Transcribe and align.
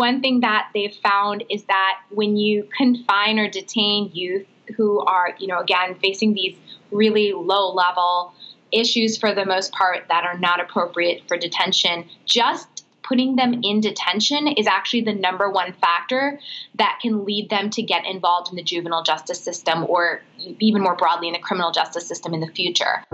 one 0.00 0.22
thing 0.22 0.40
that 0.40 0.70
they've 0.72 0.96
found 1.02 1.44
is 1.50 1.62
that 1.64 2.00
when 2.08 2.34
you 2.34 2.66
confine 2.74 3.38
or 3.38 3.50
detain 3.50 4.10
youth 4.14 4.46
who 4.74 5.00
are, 5.00 5.34
you 5.38 5.46
know, 5.46 5.60
again, 5.60 5.94
facing 6.00 6.32
these 6.32 6.56
really 6.90 7.34
low 7.34 7.74
level 7.74 8.32
issues 8.72 9.18
for 9.18 9.34
the 9.34 9.44
most 9.44 9.72
part 9.72 10.06
that 10.08 10.24
are 10.24 10.38
not 10.38 10.58
appropriate 10.58 11.22
for 11.28 11.36
detention, 11.36 12.08
just 12.24 12.86
putting 13.02 13.36
them 13.36 13.60
in 13.62 13.82
detention 13.82 14.48
is 14.48 14.66
actually 14.66 15.02
the 15.02 15.12
number 15.12 15.50
one 15.50 15.74
factor 15.74 16.40
that 16.76 16.98
can 17.02 17.26
lead 17.26 17.50
them 17.50 17.68
to 17.68 17.82
get 17.82 18.06
involved 18.06 18.48
in 18.48 18.56
the 18.56 18.62
juvenile 18.62 19.02
justice 19.02 19.38
system 19.38 19.84
or 19.84 20.22
even 20.60 20.80
more 20.80 20.96
broadly 20.96 21.28
in 21.28 21.34
the 21.34 21.38
criminal 21.38 21.72
justice 21.72 22.06
system 22.06 22.32
in 22.32 22.40
the 22.40 22.48
future. 22.48 23.04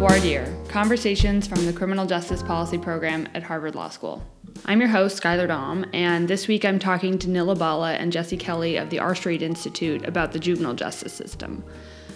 Dire, 0.00 0.50
conversations 0.68 1.46
from 1.46 1.66
the 1.66 1.74
Criminal 1.74 2.06
Justice 2.06 2.42
Policy 2.42 2.78
Program 2.78 3.28
at 3.34 3.42
Harvard 3.42 3.74
Law 3.74 3.90
School. 3.90 4.22
I'm 4.64 4.80
your 4.80 4.88
host, 4.88 5.22
Skylar 5.22 5.46
Dom, 5.46 5.84
and 5.92 6.26
this 6.26 6.48
week 6.48 6.64
I'm 6.64 6.78
talking 6.78 7.18
to 7.18 7.28
Nila 7.28 7.54
Bala 7.54 7.92
and 7.92 8.10
Jesse 8.10 8.38
Kelley 8.38 8.76
of 8.76 8.88
the 8.88 8.98
R 8.98 9.14
Street 9.14 9.42
Institute 9.42 10.08
about 10.08 10.32
the 10.32 10.38
juvenile 10.38 10.72
justice 10.72 11.12
system. 11.12 11.62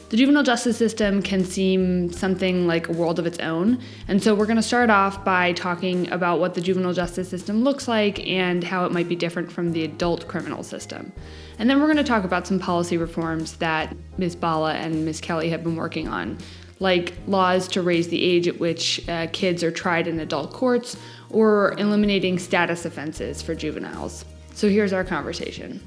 The 0.09 0.16
juvenile 0.16 0.43
justice 0.43 0.79
system 0.79 1.20
can 1.20 1.45
seem 1.45 2.10
something 2.10 2.66
like 2.66 2.88
a 2.88 2.93
world 2.93 3.19
of 3.19 3.27
its 3.27 3.38
own, 3.38 3.79
and 4.09 4.23
so 4.23 4.35
we're 4.35 4.46
going 4.46 4.57
to 4.57 4.62
start 4.62 4.88
off 4.88 5.23
by 5.23 5.52
talking 5.52 6.10
about 6.10 6.41
what 6.41 6.55
the 6.55 6.62
juvenile 6.62 6.95
justice 6.95 7.29
system 7.29 7.65
looks 7.65 7.87
like 7.87 8.27
and 8.27 8.65
how 8.65 8.87
it 8.87 8.93
might 8.93 9.09
be 9.10 9.16
different 9.16 9.52
from 9.52 9.73
the 9.73 9.85
adult 9.85 10.27
criminal 10.27 10.62
system. 10.62 11.12
And 11.59 11.69
then 11.69 11.80
we're 11.80 11.87
going 11.87 11.98
to 11.98 12.05
talk 12.05 12.24
about 12.24 12.46
some 12.46 12.59
policy 12.59 12.96
reforms 12.96 13.57
that 13.59 13.95
Ms. 14.16 14.37
Bala 14.37 14.73
and 14.73 15.05
Ms. 15.05 15.21
Kelley 15.21 15.51
have 15.51 15.62
been 15.62 15.77
working 15.77 16.09
on, 16.09 16.38
like 16.85 17.15
laws 17.27 17.66
to 17.66 17.80
raise 17.80 18.09
the 18.09 18.23
age 18.23 18.46
at 18.46 18.60
which 18.60 19.09
uh, 19.09 19.27
kids 19.32 19.65
are 19.65 19.71
tried 19.71 20.07
in 20.07 20.21
adult 20.21 20.52
courts 20.52 20.99
or 21.30 21.74
eliminating 21.79 22.38
status 22.38 22.85
offenses 22.85 23.40
for 23.40 23.54
juveniles. 23.54 24.27
So 24.52 24.68
here's 24.68 24.93
our 24.93 25.02
conversation. 25.02 25.80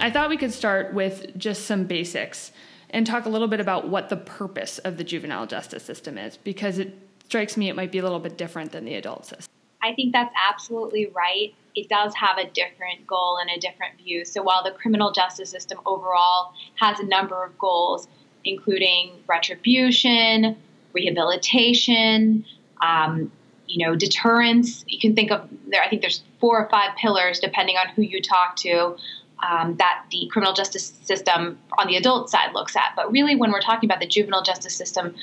I 0.00 0.10
thought 0.10 0.28
we 0.28 0.36
could 0.36 0.52
start 0.52 0.94
with 0.94 1.38
just 1.38 1.64
some 1.64 1.84
basics 1.84 2.50
and 2.90 3.06
talk 3.06 3.24
a 3.24 3.28
little 3.28 3.46
bit 3.46 3.60
about 3.60 3.88
what 3.88 4.08
the 4.08 4.16
purpose 4.16 4.78
of 4.78 4.96
the 4.96 5.04
juvenile 5.04 5.46
justice 5.46 5.84
system 5.84 6.18
is, 6.18 6.36
because 6.36 6.80
it 6.80 6.92
strikes 7.24 7.56
me 7.56 7.68
it 7.68 7.76
might 7.76 7.92
be 7.92 7.98
a 7.98 8.02
little 8.02 8.18
bit 8.18 8.36
different 8.36 8.72
than 8.72 8.84
the 8.84 8.96
adult 8.96 9.26
system. 9.26 9.46
I 9.80 9.94
think 9.94 10.12
that's 10.12 10.34
absolutely 10.50 11.06
right. 11.14 11.54
It 11.76 11.88
does 11.88 12.12
have 12.16 12.38
a 12.38 12.50
different 12.50 13.06
goal 13.06 13.38
and 13.40 13.48
a 13.48 13.60
different 13.60 13.96
view. 13.96 14.24
So 14.24 14.42
while 14.42 14.64
the 14.64 14.72
criminal 14.72 15.12
justice 15.12 15.50
system 15.50 15.78
overall 15.86 16.52
has 16.80 16.98
a 16.98 17.06
number 17.06 17.44
of 17.44 17.56
goals, 17.58 18.08
including 18.44 19.12
retribution, 19.26 20.56
rehabilitation, 20.92 22.44
um, 22.80 23.30
you 23.66 23.84
know, 23.84 23.94
deterrence. 23.94 24.84
You 24.88 24.98
can 24.98 25.14
think 25.14 25.30
of 25.30 25.48
there. 25.68 25.82
I 25.82 25.88
think 25.88 26.02
there's 26.02 26.22
four 26.40 26.58
or 26.58 26.68
five 26.70 26.96
pillars, 26.96 27.40
depending 27.40 27.76
on 27.76 27.88
who 27.88 28.02
you 28.02 28.22
talk 28.22 28.56
to, 28.56 28.96
um, 29.46 29.76
that 29.76 30.04
the 30.10 30.28
criminal 30.32 30.54
justice 30.54 30.94
system 31.02 31.58
on 31.78 31.86
the 31.86 31.96
adult 31.96 32.30
side 32.30 32.52
looks 32.54 32.74
at. 32.76 32.92
But 32.96 33.12
really, 33.12 33.36
when 33.36 33.52
we're 33.52 33.60
talking 33.60 33.88
about 33.88 34.00
the 34.00 34.06
juvenile 34.06 34.42
justice 34.42 34.74
system, 34.74 35.14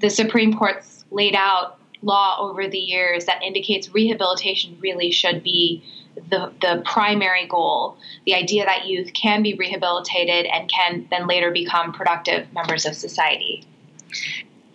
the 0.00 0.10
Supreme 0.10 0.56
Court's 0.56 1.04
laid 1.10 1.34
out 1.34 1.78
law 2.02 2.36
over 2.38 2.68
the 2.68 2.78
years 2.78 3.24
that 3.24 3.42
indicates 3.42 3.92
rehabilitation 3.92 4.78
really 4.80 5.10
should 5.10 5.42
be 5.42 5.82
the, 6.30 6.52
the 6.60 6.82
primary 6.84 7.46
goal 7.46 7.96
the 8.24 8.34
idea 8.34 8.64
that 8.64 8.86
youth 8.86 9.12
can 9.12 9.42
be 9.42 9.54
rehabilitated 9.54 10.46
and 10.46 10.70
can 10.70 11.06
then 11.10 11.26
later 11.26 11.50
become 11.50 11.92
productive 11.92 12.52
members 12.52 12.86
of 12.86 12.94
society. 12.94 13.64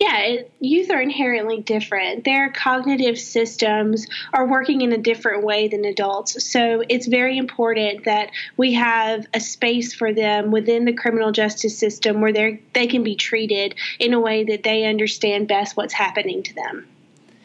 Yeah, 0.00 0.42
youth 0.58 0.90
are 0.90 1.00
inherently 1.00 1.60
different. 1.60 2.24
Their 2.24 2.50
cognitive 2.50 3.18
systems 3.18 4.06
are 4.32 4.46
working 4.46 4.80
in 4.80 4.92
a 4.92 4.98
different 4.98 5.44
way 5.44 5.68
than 5.68 5.84
adults. 5.84 6.44
So 6.44 6.82
it's 6.88 7.06
very 7.06 7.38
important 7.38 8.04
that 8.04 8.30
we 8.56 8.72
have 8.72 9.24
a 9.32 9.40
space 9.40 9.94
for 9.94 10.12
them 10.12 10.50
within 10.50 10.84
the 10.84 10.92
criminal 10.92 11.30
justice 11.30 11.78
system 11.78 12.20
where 12.20 12.32
they 12.32 12.60
they 12.72 12.88
can 12.88 13.04
be 13.04 13.14
treated 13.14 13.76
in 14.00 14.12
a 14.12 14.20
way 14.20 14.42
that 14.44 14.64
they 14.64 14.84
understand 14.84 15.46
best 15.46 15.76
what's 15.76 15.94
happening 15.94 16.42
to 16.42 16.54
them. 16.54 16.86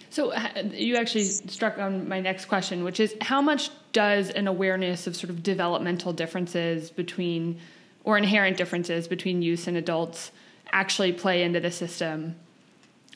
So 0.09 0.33
you 0.73 0.95
actually 0.95 1.25
struck 1.25 1.77
on 1.77 2.07
my 2.07 2.19
next 2.19 2.45
question, 2.45 2.83
which 2.83 2.99
is 2.99 3.15
how 3.21 3.41
much 3.41 3.69
does 3.91 4.29
an 4.31 4.47
awareness 4.47 5.07
of 5.07 5.15
sort 5.15 5.29
of 5.29 5.43
developmental 5.43 6.13
differences 6.13 6.89
between 6.89 7.59
or 8.03 8.17
inherent 8.17 8.57
differences 8.57 9.07
between 9.07 9.41
youth 9.41 9.67
and 9.67 9.77
adults 9.77 10.31
actually 10.71 11.11
play 11.11 11.43
into 11.43 11.59
the 11.59 11.71
system 11.71 12.35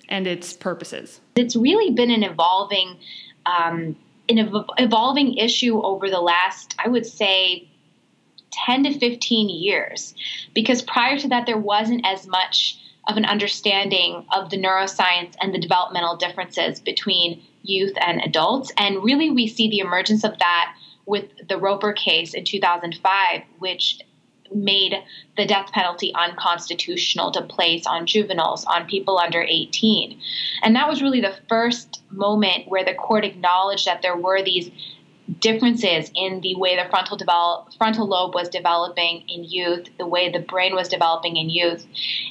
and 0.10 0.28
its 0.28 0.54
purposes? 0.54 1.20
It's 1.36 1.56
really 1.56 1.92
been 1.94 2.12
an 2.12 2.24
evolving, 2.24 2.98
um, 3.46 3.96
an 4.30 4.66
evolving 4.78 5.38
issue 5.38 5.82
over 5.82 6.10
the 6.10 6.22
last, 6.22 6.76
I 6.78 6.90
would 6.90 7.06
say, 7.06 7.68
10 8.52 8.84
to 8.84 9.00
15 9.00 9.50
years, 9.50 10.14
because 10.54 10.84
prior 10.84 11.18
to 11.18 11.28
that, 11.30 11.48
there 11.48 11.58
wasn't 11.58 12.06
as 12.06 12.28
much 12.28 12.78
of 13.08 13.18
an 13.18 13.26
understanding 13.26 14.26
of 14.32 14.50
the 14.50 14.58
neuroscience 14.58 15.36
and 15.42 15.54
the 15.54 15.60
developmental 15.60 16.16
differences 16.16 16.80
between 16.80 17.44
youth 17.64 17.94
and 18.00 18.22
adults. 18.22 18.72
And 18.78 19.04
really, 19.04 19.30
we 19.30 19.48
see 19.48 19.70
the 19.70 19.80
emergence 19.80 20.24
of 20.24 20.38
that 20.40 20.76
with 21.06 21.26
the 21.50 21.58
Roper 21.58 21.94
case 21.94 22.34
in 22.34 22.46
2005, 22.46 23.42
which 23.60 24.00
made 24.54 24.94
the 25.36 25.46
death 25.46 25.72
penalty 25.72 26.14
unconstitutional 26.14 27.32
to 27.32 27.42
place 27.42 27.86
on 27.86 28.06
juveniles, 28.06 28.66
on 28.66 28.86
people 28.86 29.18
under 29.18 29.42
18. 29.42 30.20
And 30.62 30.76
that 30.76 30.88
was 30.88 31.02
really 31.02 31.22
the 31.22 31.38
first 31.50 32.04
moment 32.12 32.68
where 32.68 32.86
the 32.86 32.94
court 32.94 33.26
acknowledged 33.26 33.86
that 33.86 34.02
there 34.02 34.16
were 34.16 34.44
these 34.44 34.70
differences 35.40 36.12
in 36.16 36.42
the 36.42 36.56
way 36.56 36.76
the 36.76 36.90
frontal 36.90 37.18
develop, 37.18 37.74
frontal 37.78 38.08
lobe 38.08 38.34
was 38.34 38.50
developing 38.50 39.24
in 39.28 39.44
youth, 39.44 39.88
the 39.98 40.06
way 40.06 40.32
the 40.32 40.40
brain 40.40 40.76
was 40.76 40.88
developing 40.88 41.38
in 41.38 41.50
youth. 41.50 41.86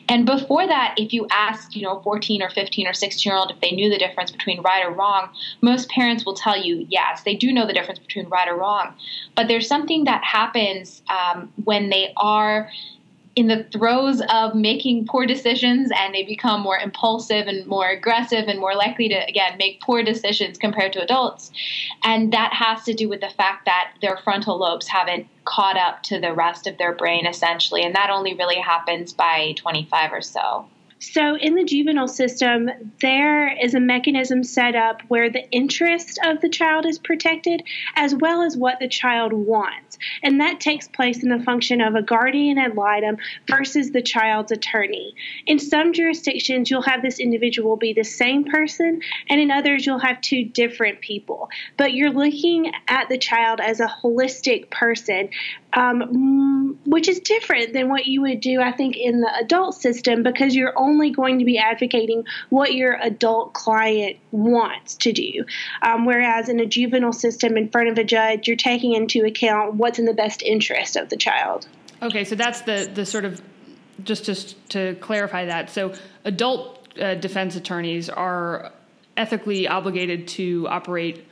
And 0.08 0.26
before 0.26 0.66
that, 0.66 0.94
if 0.96 1.12
you 1.12 1.26
asked, 1.30 1.74
you 1.76 1.82
know, 1.82 2.00
14 2.00 2.42
or 2.42 2.50
15 2.50 2.86
or 2.86 2.92
16 2.92 3.30
year 3.30 3.38
old 3.38 3.50
if 3.50 3.60
they 3.60 3.70
knew 3.70 3.90
the 3.90 3.98
difference 3.98 4.30
between 4.30 4.60
right 4.62 4.84
or 4.84 4.92
wrong, 4.92 5.30
most 5.60 5.88
parents 5.90 6.24
will 6.24 6.34
tell 6.34 6.60
you 6.60 6.86
yes, 6.88 7.22
they 7.22 7.34
do 7.34 7.52
know 7.52 7.66
the 7.66 7.72
difference 7.72 7.98
between 7.98 8.28
right 8.28 8.48
or 8.48 8.56
wrong. 8.56 8.94
But 9.36 9.48
there's 9.48 9.68
something 9.68 10.04
that 10.04 10.22
happens 10.24 11.02
um, 11.08 11.52
when 11.64 11.90
they 11.90 12.12
are 12.16 12.68
in 13.34 13.48
the 13.48 13.64
throes 13.72 14.22
of 14.28 14.54
making 14.54 15.06
poor 15.06 15.26
decisions 15.26 15.90
and 15.96 16.14
they 16.14 16.22
become 16.22 16.60
more 16.60 16.78
impulsive 16.78 17.46
and 17.46 17.66
more 17.66 17.88
aggressive 17.88 18.46
and 18.46 18.58
more 18.58 18.74
likely 18.74 19.08
to 19.08 19.28
again 19.28 19.56
make 19.58 19.80
poor 19.80 20.02
decisions 20.02 20.58
compared 20.58 20.92
to 20.92 21.02
adults. 21.02 21.50
And 22.04 22.32
that 22.32 22.52
has 22.52 22.82
to 22.84 22.94
do 22.94 23.08
with 23.08 23.20
the 23.20 23.30
fact 23.30 23.64
that 23.64 23.94
their 24.02 24.18
frontal 24.18 24.58
lobes 24.58 24.88
haven't 24.88 25.26
caught 25.44 25.76
up 25.76 26.02
to 26.04 26.20
the 26.20 26.32
rest 26.32 26.66
of 26.66 26.76
their 26.78 26.94
brain 26.94 27.26
essentially. 27.26 27.82
And 27.82 27.94
that 27.94 28.10
only 28.10 28.34
really 28.34 28.58
happens 28.58 29.12
by 29.12 29.54
25 29.56 30.12
or 30.12 30.20
so 30.20 30.66
so, 31.02 31.36
in 31.36 31.56
the 31.56 31.64
juvenile 31.64 32.06
system, 32.06 32.70
there 33.00 33.52
is 33.60 33.74
a 33.74 33.80
mechanism 33.80 34.44
set 34.44 34.76
up 34.76 35.02
where 35.08 35.28
the 35.28 35.50
interest 35.50 36.20
of 36.24 36.40
the 36.40 36.48
child 36.48 36.86
is 36.86 37.00
protected 37.00 37.64
as 37.96 38.14
well 38.14 38.42
as 38.42 38.56
what 38.56 38.78
the 38.78 38.86
child 38.86 39.32
wants. 39.32 39.98
And 40.22 40.40
that 40.40 40.60
takes 40.60 40.86
place 40.86 41.24
in 41.24 41.28
the 41.28 41.42
function 41.42 41.80
of 41.80 41.96
a 41.96 42.02
guardian 42.02 42.56
ad 42.56 42.76
litem 42.76 43.16
versus 43.48 43.90
the 43.90 44.00
child's 44.00 44.52
attorney. 44.52 45.16
In 45.44 45.58
some 45.58 45.92
jurisdictions, 45.92 46.70
you'll 46.70 46.82
have 46.82 47.02
this 47.02 47.18
individual 47.18 47.76
be 47.76 47.92
the 47.92 48.04
same 48.04 48.44
person, 48.44 49.00
and 49.28 49.40
in 49.40 49.50
others, 49.50 49.84
you'll 49.84 49.98
have 49.98 50.20
two 50.20 50.44
different 50.44 51.00
people. 51.00 51.50
But 51.76 51.94
you're 51.94 52.12
looking 52.12 52.70
at 52.86 53.08
the 53.08 53.18
child 53.18 53.58
as 53.58 53.80
a 53.80 53.92
holistic 54.04 54.70
person 54.70 55.30
um, 55.74 56.78
which 56.84 57.08
is 57.08 57.20
different 57.20 57.72
than 57.72 57.88
what 57.88 58.06
you 58.06 58.20
would 58.22 58.40
do, 58.40 58.60
I 58.60 58.72
think, 58.72 58.96
in 58.96 59.20
the 59.20 59.30
adult 59.36 59.74
system 59.74 60.22
because 60.22 60.54
you're 60.54 60.78
only 60.78 60.91
going 61.10 61.38
to 61.38 61.44
be 61.44 61.58
advocating 61.58 62.24
what 62.50 62.74
your 62.74 62.98
adult 63.02 63.54
client 63.54 64.16
wants 64.30 64.96
to 64.96 65.12
do. 65.12 65.44
Um, 65.82 66.04
whereas 66.04 66.48
in 66.48 66.60
a 66.60 66.66
juvenile 66.66 67.12
system 67.12 67.56
in 67.56 67.68
front 67.68 67.88
of 67.88 67.98
a 67.98 68.04
judge, 68.04 68.46
you're 68.48 68.56
taking 68.56 68.94
into 68.94 69.24
account 69.24 69.74
what's 69.74 69.98
in 69.98 70.04
the 70.04 70.14
best 70.14 70.42
interest 70.42 70.96
of 70.96 71.08
the 71.08 71.16
child. 71.16 71.66
Okay, 72.00 72.24
so 72.24 72.34
that's 72.34 72.62
the, 72.62 72.90
the 72.92 73.06
sort 73.06 73.24
of, 73.24 73.40
just, 74.04 74.24
just 74.24 74.68
to 74.70 74.94
clarify 74.96 75.44
that. 75.46 75.70
So 75.70 75.94
adult 76.24 76.88
uh, 77.00 77.14
defense 77.14 77.56
attorneys 77.56 78.08
are 78.08 78.72
ethically 79.16 79.68
obligated 79.68 80.28
to 80.28 80.66
operate 80.68 81.26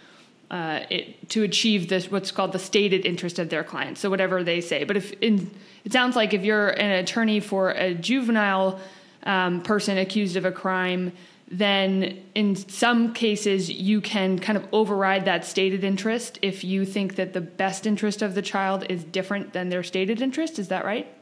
uh, 0.50 0.80
it, 0.90 1.28
to 1.30 1.44
achieve 1.44 1.88
this 1.88 2.10
what's 2.10 2.32
called 2.32 2.52
the 2.52 2.58
stated 2.58 3.06
interest 3.06 3.38
of 3.38 3.48
their 3.50 3.62
client. 3.62 3.98
So 3.98 4.10
whatever 4.10 4.42
they 4.42 4.60
say. 4.60 4.84
But 4.84 4.96
if 4.96 5.12
in, 5.20 5.50
it 5.84 5.92
sounds 5.92 6.16
like 6.16 6.34
if 6.34 6.44
you're 6.44 6.70
an 6.70 6.90
attorney 6.90 7.40
for 7.40 7.70
a 7.70 7.94
juvenile 7.94 8.80
um, 9.24 9.62
person 9.62 9.98
accused 9.98 10.36
of 10.36 10.44
a 10.44 10.52
crime, 10.52 11.12
then 11.48 12.22
in 12.34 12.54
some 12.54 13.12
cases 13.12 13.68
you 13.68 14.00
can 14.00 14.38
kind 14.38 14.56
of 14.56 14.66
override 14.72 15.24
that 15.24 15.44
stated 15.44 15.82
interest 15.82 16.38
if 16.42 16.62
you 16.62 16.84
think 16.84 17.16
that 17.16 17.32
the 17.32 17.40
best 17.40 17.86
interest 17.86 18.22
of 18.22 18.34
the 18.34 18.42
child 18.42 18.84
is 18.88 19.02
different 19.04 19.52
than 19.52 19.68
their 19.68 19.82
stated 19.82 20.22
interest. 20.22 20.58
Is 20.58 20.68
that 20.68 20.84
right? 20.84 21.12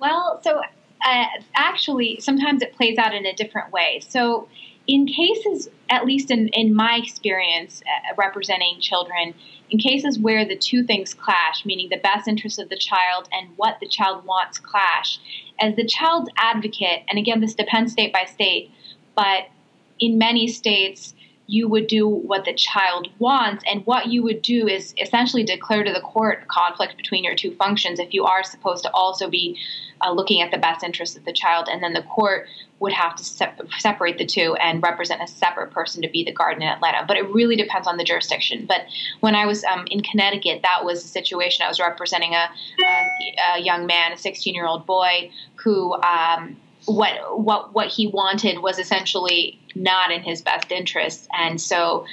Well, 0.00 0.40
so 0.42 0.60
uh, 1.04 1.26
actually, 1.54 2.18
sometimes 2.20 2.62
it 2.62 2.74
plays 2.74 2.96
out 2.98 3.14
in 3.14 3.26
a 3.26 3.34
different 3.34 3.72
way. 3.72 4.00
So, 4.08 4.48
in 4.86 5.06
cases, 5.06 5.68
at 5.88 6.04
least 6.04 6.30
in, 6.30 6.48
in 6.48 6.74
my 6.74 7.00
experience 7.02 7.82
uh, 7.86 8.14
representing 8.16 8.80
children, 8.80 9.34
in 9.70 9.78
cases 9.78 10.18
where 10.18 10.44
the 10.44 10.56
two 10.56 10.84
things 10.84 11.14
clash, 11.14 11.64
meaning 11.64 11.88
the 11.88 11.98
best 11.98 12.28
interest 12.28 12.58
of 12.58 12.68
the 12.68 12.76
child 12.76 13.28
and 13.32 13.48
what 13.56 13.78
the 13.80 13.88
child 13.88 14.24
wants 14.26 14.58
clash, 14.58 15.18
as 15.60 15.74
the 15.76 15.86
child's 15.86 16.28
advocate, 16.36 17.02
and 17.08 17.18
again, 17.18 17.40
this 17.40 17.54
depends 17.54 17.92
state 17.92 18.12
by 18.12 18.24
state, 18.24 18.70
but 19.16 19.44
in 20.00 20.18
many 20.18 20.48
states, 20.48 21.14
you 21.46 21.68
would 21.68 21.86
do 21.86 22.08
what 22.08 22.44
the 22.44 22.54
child 22.54 23.08
wants, 23.18 23.64
and 23.70 23.84
what 23.86 24.06
you 24.06 24.22
would 24.22 24.40
do 24.40 24.66
is 24.66 24.94
essentially 24.98 25.42
declare 25.42 25.84
to 25.84 25.92
the 25.92 26.00
court 26.00 26.48
conflict 26.48 26.96
between 26.96 27.22
your 27.22 27.34
two 27.34 27.54
functions 27.56 27.98
if 27.98 28.14
you 28.14 28.24
are 28.24 28.42
supposed 28.42 28.82
to 28.84 28.90
also 28.92 29.28
be 29.28 29.58
uh, 30.00 30.10
looking 30.10 30.40
at 30.40 30.50
the 30.50 30.58
best 30.58 30.82
interests 30.82 31.16
of 31.16 31.24
the 31.24 31.32
child, 31.32 31.68
and 31.70 31.82
then 31.82 31.92
the 31.92 32.02
court 32.02 32.46
would 32.80 32.92
have 32.92 33.14
to 33.16 33.24
se- 33.24 33.52
separate 33.78 34.18
the 34.18 34.26
two 34.26 34.54
and 34.56 34.82
represent 34.82 35.22
a 35.22 35.26
separate 35.26 35.70
person 35.70 36.02
to 36.02 36.08
be 36.08 36.24
the 36.24 36.32
guardian 36.32 36.62
ad 36.62 36.80
litem. 36.80 37.06
But 37.06 37.16
it 37.16 37.32
really 37.32 37.56
depends 37.56 37.86
on 37.86 37.96
the 37.96 38.04
jurisdiction. 38.04 38.66
But 38.66 38.82
when 39.20 39.34
I 39.34 39.46
was 39.46 39.64
um, 39.64 39.86
in 39.90 40.00
Connecticut, 40.02 40.62
that 40.62 40.84
was 40.84 41.04
a 41.04 41.08
situation. 41.08 41.64
I 41.64 41.68
was 41.68 41.78
representing 41.78 42.34
a, 42.34 42.48
a, 42.84 43.56
a 43.56 43.60
young 43.60 43.86
man, 43.86 44.12
a 44.12 44.16
16 44.16 44.54
year 44.54 44.66
old 44.66 44.86
boy, 44.86 45.30
who 45.56 45.94
um, 46.02 46.56
what 46.86 47.40
what 47.40 47.72
what 47.72 47.88
he 47.88 48.06
wanted 48.06 48.60
was 48.60 48.78
essentially 48.78 49.58
not 49.74 50.10
in 50.10 50.22
his 50.22 50.42
best 50.42 50.70
interests. 50.70 51.28
and 51.32 51.60
so 51.60 52.04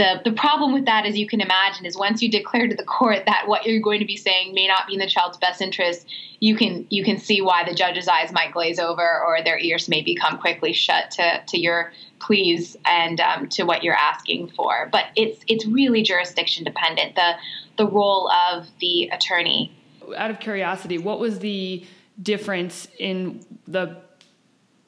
the 0.00 0.20
the 0.24 0.32
problem 0.32 0.72
with 0.72 0.86
that, 0.86 1.04
as 1.04 1.18
you 1.18 1.26
can 1.26 1.40
imagine, 1.40 1.84
is 1.84 1.96
once 1.96 2.22
you 2.22 2.30
declare 2.30 2.66
to 2.66 2.74
the 2.74 2.84
court 2.84 3.26
that 3.26 3.46
what 3.46 3.66
you're 3.66 3.80
going 3.80 3.98
to 3.98 4.06
be 4.06 4.16
saying 4.16 4.54
may 4.54 4.66
not 4.66 4.86
be 4.86 4.94
in 4.94 4.98
the 4.98 5.06
child's 5.06 5.36
best 5.36 5.60
interest, 5.60 6.06
you 6.38 6.56
can 6.56 6.86
you 6.90 7.04
can 7.04 7.18
see 7.18 7.42
why 7.42 7.64
the 7.68 7.74
judge's 7.74 8.08
eyes 8.08 8.32
might 8.32 8.52
glaze 8.52 8.78
over 8.78 9.02
or 9.02 9.42
their 9.44 9.58
ears 9.58 9.88
may 9.88 10.00
become 10.00 10.38
quickly 10.38 10.72
shut 10.72 11.10
to 11.12 11.42
to 11.46 11.58
your 11.58 11.92
pleas 12.18 12.76
and 12.86 13.20
um, 13.20 13.48
to 13.48 13.64
what 13.64 13.82
you're 13.82 13.94
asking 13.94 14.48
for. 14.56 14.88
But 14.90 15.06
it's 15.16 15.44
it's 15.48 15.66
really 15.66 16.02
jurisdiction 16.02 16.64
dependent. 16.64 17.16
The 17.16 17.32
the 17.76 17.86
role 17.86 18.30
of 18.30 18.68
the 18.80 19.08
attorney. 19.12 19.76
Out 20.16 20.30
of 20.30 20.40
curiosity, 20.40 20.98
what 20.98 21.20
was 21.20 21.40
the 21.40 21.84
difference 22.22 22.88
in 22.98 23.44
the 23.66 23.96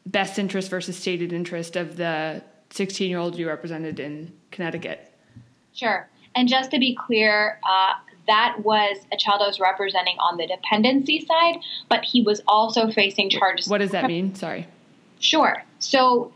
best 0.07 0.39
interest 0.39 0.71
versus 0.71 0.97
stated 0.97 1.33
interest 1.33 1.77
of 1.77 1.97
the 1.97 2.43
16 2.71 3.09
year 3.09 3.19
old 3.19 3.39
you 3.39 3.49
represented 3.49 4.01
in 4.01 4.33
Connecticut? 4.51 5.13
Sure. 5.75 6.09
And 6.35 6.49
just 6.49 6.71
to 6.71 6.79
be 6.79 6.95
clear, 6.95 7.61
uh, 7.69 7.95
that 8.27 8.57
was 8.61 8.99
a 9.13 9.17
child 9.17 9.43
I 9.43 9.49
was 9.49 9.61
representing 9.61 10.17
on 10.19 10.37
the 10.37 10.47
dependency 10.47 11.27
side, 11.27 11.57
but 11.89 12.05
he 12.05 12.23
was 12.23 12.41
also 12.47 12.91
facing 12.91 13.31
charges. 13.31 13.69
What 13.69 13.79
does 13.79 13.91
that 13.91 14.07
mean? 14.07 14.35
Sorry. 14.35 14.67
Sure. 15.19 15.63
So, 15.79 16.33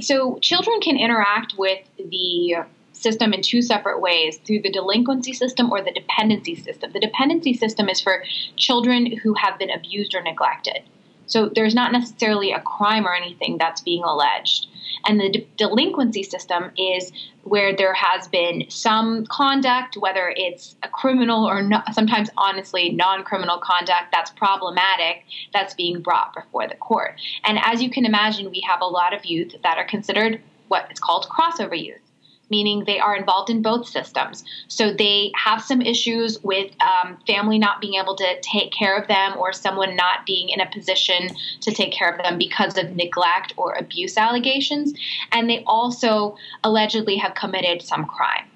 so 0.00 0.38
children 0.40 0.80
can 0.80 0.96
interact 0.96 1.54
with 1.58 1.80
the 1.98 2.56
system 2.92 3.32
in 3.32 3.42
two 3.42 3.60
separate 3.60 4.00
ways 4.00 4.38
through 4.38 4.62
the 4.62 4.70
delinquency 4.70 5.32
system 5.32 5.70
or 5.70 5.82
the 5.82 5.92
dependency 5.92 6.54
system. 6.54 6.92
The 6.92 7.00
dependency 7.00 7.52
system 7.54 7.88
is 7.88 8.00
for 8.00 8.24
children 8.56 9.18
who 9.18 9.34
have 9.34 9.58
been 9.58 9.70
abused 9.70 10.14
or 10.14 10.22
neglected. 10.22 10.82
So 11.26 11.50
there's 11.54 11.74
not 11.74 11.92
necessarily 11.92 12.52
a 12.52 12.60
crime 12.60 13.06
or 13.06 13.14
anything 13.14 13.58
that's 13.58 13.80
being 13.80 14.02
alleged. 14.04 14.68
And 15.06 15.20
the 15.20 15.30
de- 15.30 15.46
delinquency 15.56 16.22
system 16.22 16.70
is 16.76 17.12
where 17.42 17.74
there 17.74 17.94
has 17.94 18.28
been 18.28 18.64
some 18.68 19.26
conduct, 19.26 19.96
whether 19.96 20.32
it's 20.36 20.76
a 20.82 20.88
criminal 20.88 21.44
or 21.44 21.68
sometimes 21.92 22.30
honestly 22.36 22.90
non 22.90 23.24
criminal 23.24 23.58
conduct 23.58 24.12
that's 24.12 24.30
problematic, 24.30 25.24
that's 25.52 25.74
being 25.74 26.00
brought 26.00 26.34
before 26.34 26.66
the 26.66 26.76
court. 26.76 27.20
And 27.44 27.58
as 27.62 27.82
you 27.82 27.90
can 27.90 28.04
imagine, 28.04 28.50
we 28.50 28.62
have 28.68 28.80
a 28.80 28.86
lot 28.86 29.14
of 29.14 29.24
youth 29.24 29.54
that 29.62 29.78
are 29.78 29.86
considered 29.86 30.40
what 30.68 30.90
is 30.90 30.98
called 30.98 31.26
crossover 31.28 31.80
youth 31.80 32.05
meaning 32.50 32.84
they 32.86 32.98
are 32.98 33.16
involved 33.16 33.50
in 33.50 33.62
both 33.62 33.88
systems. 33.88 34.44
So 34.68 34.92
they 34.92 35.32
have 35.34 35.62
some 35.62 35.82
issues 35.82 36.42
with 36.42 36.70
um, 36.80 37.18
family 37.26 37.58
not 37.58 37.80
being 37.80 37.94
able 37.94 38.16
to 38.16 38.40
take 38.40 38.72
care 38.72 38.96
of 38.96 39.08
them 39.08 39.34
or 39.36 39.52
someone 39.52 39.96
not 39.96 40.26
being 40.26 40.48
in 40.48 40.60
a 40.60 40.70
position 40.70 41.28
to 41.60 41.72
take 41.72 41.92
care 41.92 42.10
of 42.10 42.22
them 42.22 42.38
because 42.38 42.78
of 42.78 42.94
neglect 42.94 43.54
or 43.56 43.74
abuse 43.74 44.16
allegations. 44.16 44.94
And 45.32 45.50
they 45.50 45.64
also 45.66 46.36
allegedly 46.62 47.16
have 47.16 47.34
committed 47.34 47.82
some 47.82 48.04
crime. 48.06 48.46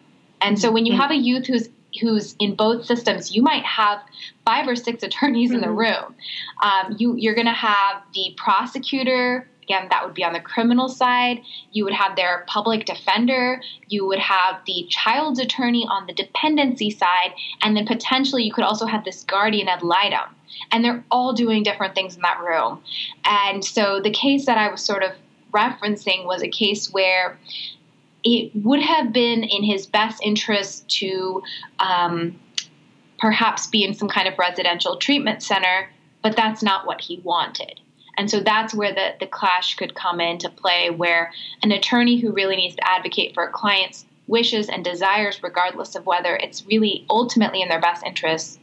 And 0.41 0.59
so 0.59 0.71
when 0.71 0.87
you 0.87 0.93
mm-hmm. 0.93 1.03
have 1.03 1.11
a 1.11 1.17
youth 1.17 1.47
who's 1.47 1.69
who's 2.01 2.37
in 2.39 2.55
both 2.55 2.87
systems, 2.87 3.35
you 3.35 3.43
might 3.43 3.65
have 3.65 4.01
five 4.45 4.69
or 4.69 4.77
six 4.77 5.03
attorneys 5.03 5.51
mm-hmm. 5.51 5.57
in 5.57 5.61
the 5.61 5.67
mm-hmm. 5.67 6.05
room. 6.05 6.15
Um, 6.63 6.97
you, 6.99 7.17
you're 7.17 7.35
going 7.35 7.47
to 7.47 7.53
have 7.53 8.03
the 8.15 8.35
prosecutor 8.37 9.49
Again, 9.71 9.87
that 9.91 10.05
would 10.05 10.15
be 10.15 10.25
on 10.25 10.33
the 10.33 10.41
criminal 10.41 10.89
side. 10.89 11.43
You 11.71 11.85
would 11.85 11.93
have 11.93 12.17
their 12.17 12.45
public 12.49 12.87
defender. 12.87 13.63
You 13.87 14.05
would 14.09 14.19
have 14.19 14.57
the 14.67 14.85
child's 14.91 15.39
attorney 15.39 15.87
on 15.89 16.09
the 16.09 16.13
dependency 16.13 16.91
side. 16.91 17.35
And 17.63 17.77
then 17.77 17.87
potentially 17.87 18.43
you 18.43 18.53
could 18.53 18.65
also 18.65 18.85
have 18.85 19.05
this 19.05 19.23
guardian 19.23 19.69
ad 19.69 19.85
litem. 19.85 20.35
And 20.73 20.85
they're 20.85 21.05
all 21.09 21.35
doing 21.35 21.63
different 21.63 21.95
things 21.95 22.17
in 22.17 22.23
that 22.23 22.41
room. 22.41 22.83
And 23.25 23.65
so 23.65 24.01
the 24.01 24.11
case 24.11 24.47
that 24.47 24.59
I 24.59 24.69
was 24.73 24.85
sort 24.85 25.05
of 25.05 25.13
referencing 25.53 26.27
was 26.27 26.43
a 26.43 26.49
case 26.49 26.93
where 26.93 27.39
it 28.25 28.51
would 28.57 28.83
have 28.83 29.13
been 29.13 29.45
in 29.45 29.63
his 29.63 29.87
best 29.87 30.21
interest 30.21 30.89
to 30.99 31.45
um, 31.79 32.41
perhaps 33.21 33.69
be 33.69 33.85
in 33.85 33.95
some 33.95 34.09
kind 34.09 34.27
of 34.27 34.37
residential 34.37 34.97
treatment 34.97 35.45
center, 35.45 35.89
but 36.23 36.35
that's 36.35 36.61
not 36.61 36.89
what 36.89 37.01
he 37.01 37.21
wanted. 37.23 37.81
And 38.21 38.31
so 38.31 38.41
that's 38.41 38.75
where 38.75 38.93
the, 38.93 39.15
the 39.19 39.27
clash 39.27 39.77
could 39.77 39.95
come 39.95 40.21
into 40.21 40.51
play, 40.51 40.91
where 40.91 41.33
an 41.63 41.73
attorney 41.73 42.21
who 42.21 42.33
really 42.33 42.55
needs 42.55 42.77
to 42.77 42.87
advocate 42.87 43.33
for 43.33 43.45
a 43.45 43.51
client's 43.51 44.05
wishes 44.27 44.69
and 44.69 44.85
desires, 44.85 45.43
regardless 45.43 45.95
of 45.95 46.05
whether 46.05 46.37
it's 46.37 46.67
really 46.67 47.07
ultimately 47.09 47.63
in 47.63 47.71
their 47.71 47.81
best 47.81 48.05
interests, 48.05 48.59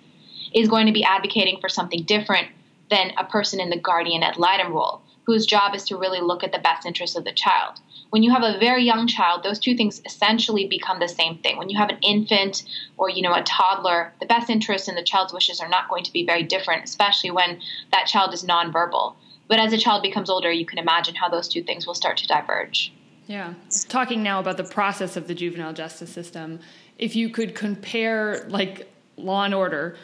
is 0.54 0.70
going 0.70 0.86
to 0.86 0.94
be 0.94 1.04
advocating 1.04 1.60
for 1.60 1.70
something 1.70 2.04
different 2.04 2.50
than 2.92 3.14
a 3.18 3.24
person 3.24 3.60
in 3.60 3.72
the 3.72 3.80
guardian 3.80 4.22
ad 4.22 4.38
litem 4.38 4.74
role, 4.74 5.02
whose 5.24 5.48
job 5.48 5.74
is 5.74 5.86
to 5.86 5.98
really 5.98 6.22
look 6.22 6.44
at 6.44 6.52
the 6.52 6.60
best 6.60 6.86
interests 6.86 7.16
of 7.16 7.24
the 7.24 7.34
child. 7.34 7.80
When 8.12 8.22
you 8.22 8.30
have 8.30 8.44
a 8.44 8.60
very 8.60 8.84
young 8.84 9.08
child, 9.08 9.42
those 9.42 9.58
two 9.58 9.76
things 9.76 10.04
essentially 10.06 10.68
become 10.68 11.00
the 11.00 11.08
same 11.08 11.40
thing. 11.40 11.58
When 11.58 11.70
you 11.70 11.80
have 11.80 11.90
an 11.90 11.98
infant 12.04 12.62
or 12.96 13.10
you 13.10 13.24
know 13.24 13.34
a 13.34 13.42
toddler, 13.42 14.14
the 14.20 14.28
best 14.28 14.52
interests 14.52 14.88
and 14.88 14.96
the 14.96 15.02
child's 15.02 15.34
wishes 15.34 15.60
are 15.60 15.68
not 15.68 15.90
going 15.90 16.04
to 16.04 16.14
be 16.14 16.28
very 16.28 16.44
different, 16.44 16.84
especially 16.84 17.32
when 17.32 17.60
that 17.92 18.06
child 18.06 18.36
is 18.36 18.46
nonverbal. 18.46 19.16
But 19.48 19.60
as 19.60 19.74
a 19.74 19.78
child 19.78 20.02
becomes 20.04 20.30
older, 20.30 20.52
you 20.52 20.66
can 20.66 20.78
imagine 20.78 21.16
how 21.16 21.30
those 21.30 21.48
two 21.48 21.64
things 21.64 21.88
will 21.88 21.94
start 21.94 22.18
to 22.18 22.28
diverge. 22.28 22.92
Yeah. 23.28 23.54
Talking 23.90 24.24
now 24.24 24.40
about 24.40 24.58
the 24.58 24.64
process 24.64 25.18
of 25.18 25.28
the 25.28 25.36
juvenile 25.36 25.74
justice 25.74 26.12
system, 26.12 26.60
if 26.98 27.16
you 27.16 27.30
could 27.30 27.56
compare 27.56 28.46
like 28.50 28.92
law 29.18 29.44
and 29.44 29.54
order 29.54 29.98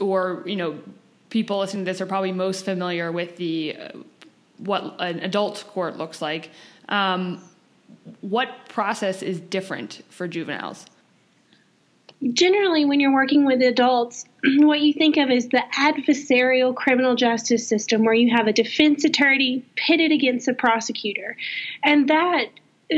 or, 0.00 0.42
you 0.46 0.56
know, 0.56 0.78
people 1.28 1.58
listening 1.58 1.84
to 1.84 1.90
this 1.90 2.00
are 2.00 2.06
probably 2.06 2.32
most 2.32 2.64
familiar 2.64 3.12
with 3.12 3.36
the 3.36 3.76
uh, 3.76 3.88
what 4.58 4.96
an 5.00 5.20
adult 5.20 5.64
court 5.68 5.96
looks 5.96 6.22
like. 6.22 6.50
Um, 6.88 7.42
what 8.20 8.68
process 8.68 9.22
is 9.22 9.40
different 9.40 10.02
for 10.08 10.26
juveniles? 10.28 10.86
Generally, 12.32 12.84
when 12.84 13.00
you're 13.00 13.12
working 13.12 13.44
with 13.44 13.60
adults, 13.62 14.24
what 14.58 14.80
you 14.80 14.92
think 14.92 15.16
of 15.16 15.30
is 15.30 15.48
the 15.48 15.62
adversarial 15.78 16.74
criminal 16.74 17.14
justice 17.14 17.66
system 17.66 18.04
where 18.04 18.14
you 18.14 18.34
have 18.34 18.46
a 18.46 18.52
defense 18.52 19.04
attorney 19.04 19.64
pitted 19.76 20.12
against 20.12 20.48
a 20.48 20.54
prosecutor. 20.54 21.36
And 21.82 22.08
that 22.08 22.46
uh, 22.92 22.96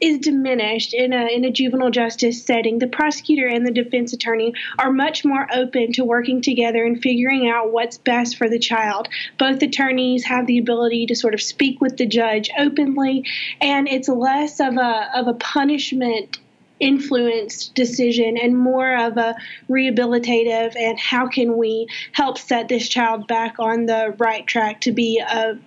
diminished 0.00 0.94
in 0.94 1.12
a, 1.12 1.26
in 1.26 1.44
a 1.44 1.50
juvenile 1.50 1.90
justice 1.90 2.42
setting. 2.42 2.78
The 2.78 2.86
prosecutor 2.86 3.46
and 3.46 3.66
the 3.66 3.70
defense 3.70 4.12
attorney 4.12 4.54
are 4.78 4.90
much 4.90 5.24
more 5.24 5.46
open 5.52 5.92
to 5.94 6.04
working 6.04 6.40
together 6.40 6.84
and 6.84 7.00
figuring 7.02 7.48
out 7.48 7.72
what's 7.72 7.98
best 7.98 8.36
for 8.36 8.48
the 8.48 8.58
child. 8.58 9.08
Both 9.38 9.62
attorneys 9.62 10.24
have 10.24 10.46
the 10.46 10.58
ability 10.58 11.06
to 11.06 11.14
sort 11.14 11.34
of 11.34 11.42
speak 11.42 11.80
with 11.80 11.96
the 11.98 12.06
judge 12.06 12.50
openly, 12.58 13.26
and 13.60 13.88
it's 13.88 14.08
less 14.08 14.60
of 14.60 14.76
a, 14.76 15.10
of 15.14 15.28
a 15.28 15.34
punishment 15.34 16.38
influenced 16.80 17.74
decision 17.74 18.36
and 18.36 18.56
more 18.56 18.96
of 18.96 19.16
a 19.16 19.34
rehabilitative 19.68 20.74
and 20.76 20.98
how 20.98 21.28
can 21.28 21.56
we 21.56 21.86
help 22.12 22.38
set 22.38 22.68
this 22.68 22.88
child 22.88 23.26
back 23.26 23.56
on 23.58 23.86
the 23.86 24.14
right 24.18 24.46
track 24.46 24.80
to 24.80 24.92
be 24.92 25.18
a 25.18 25.58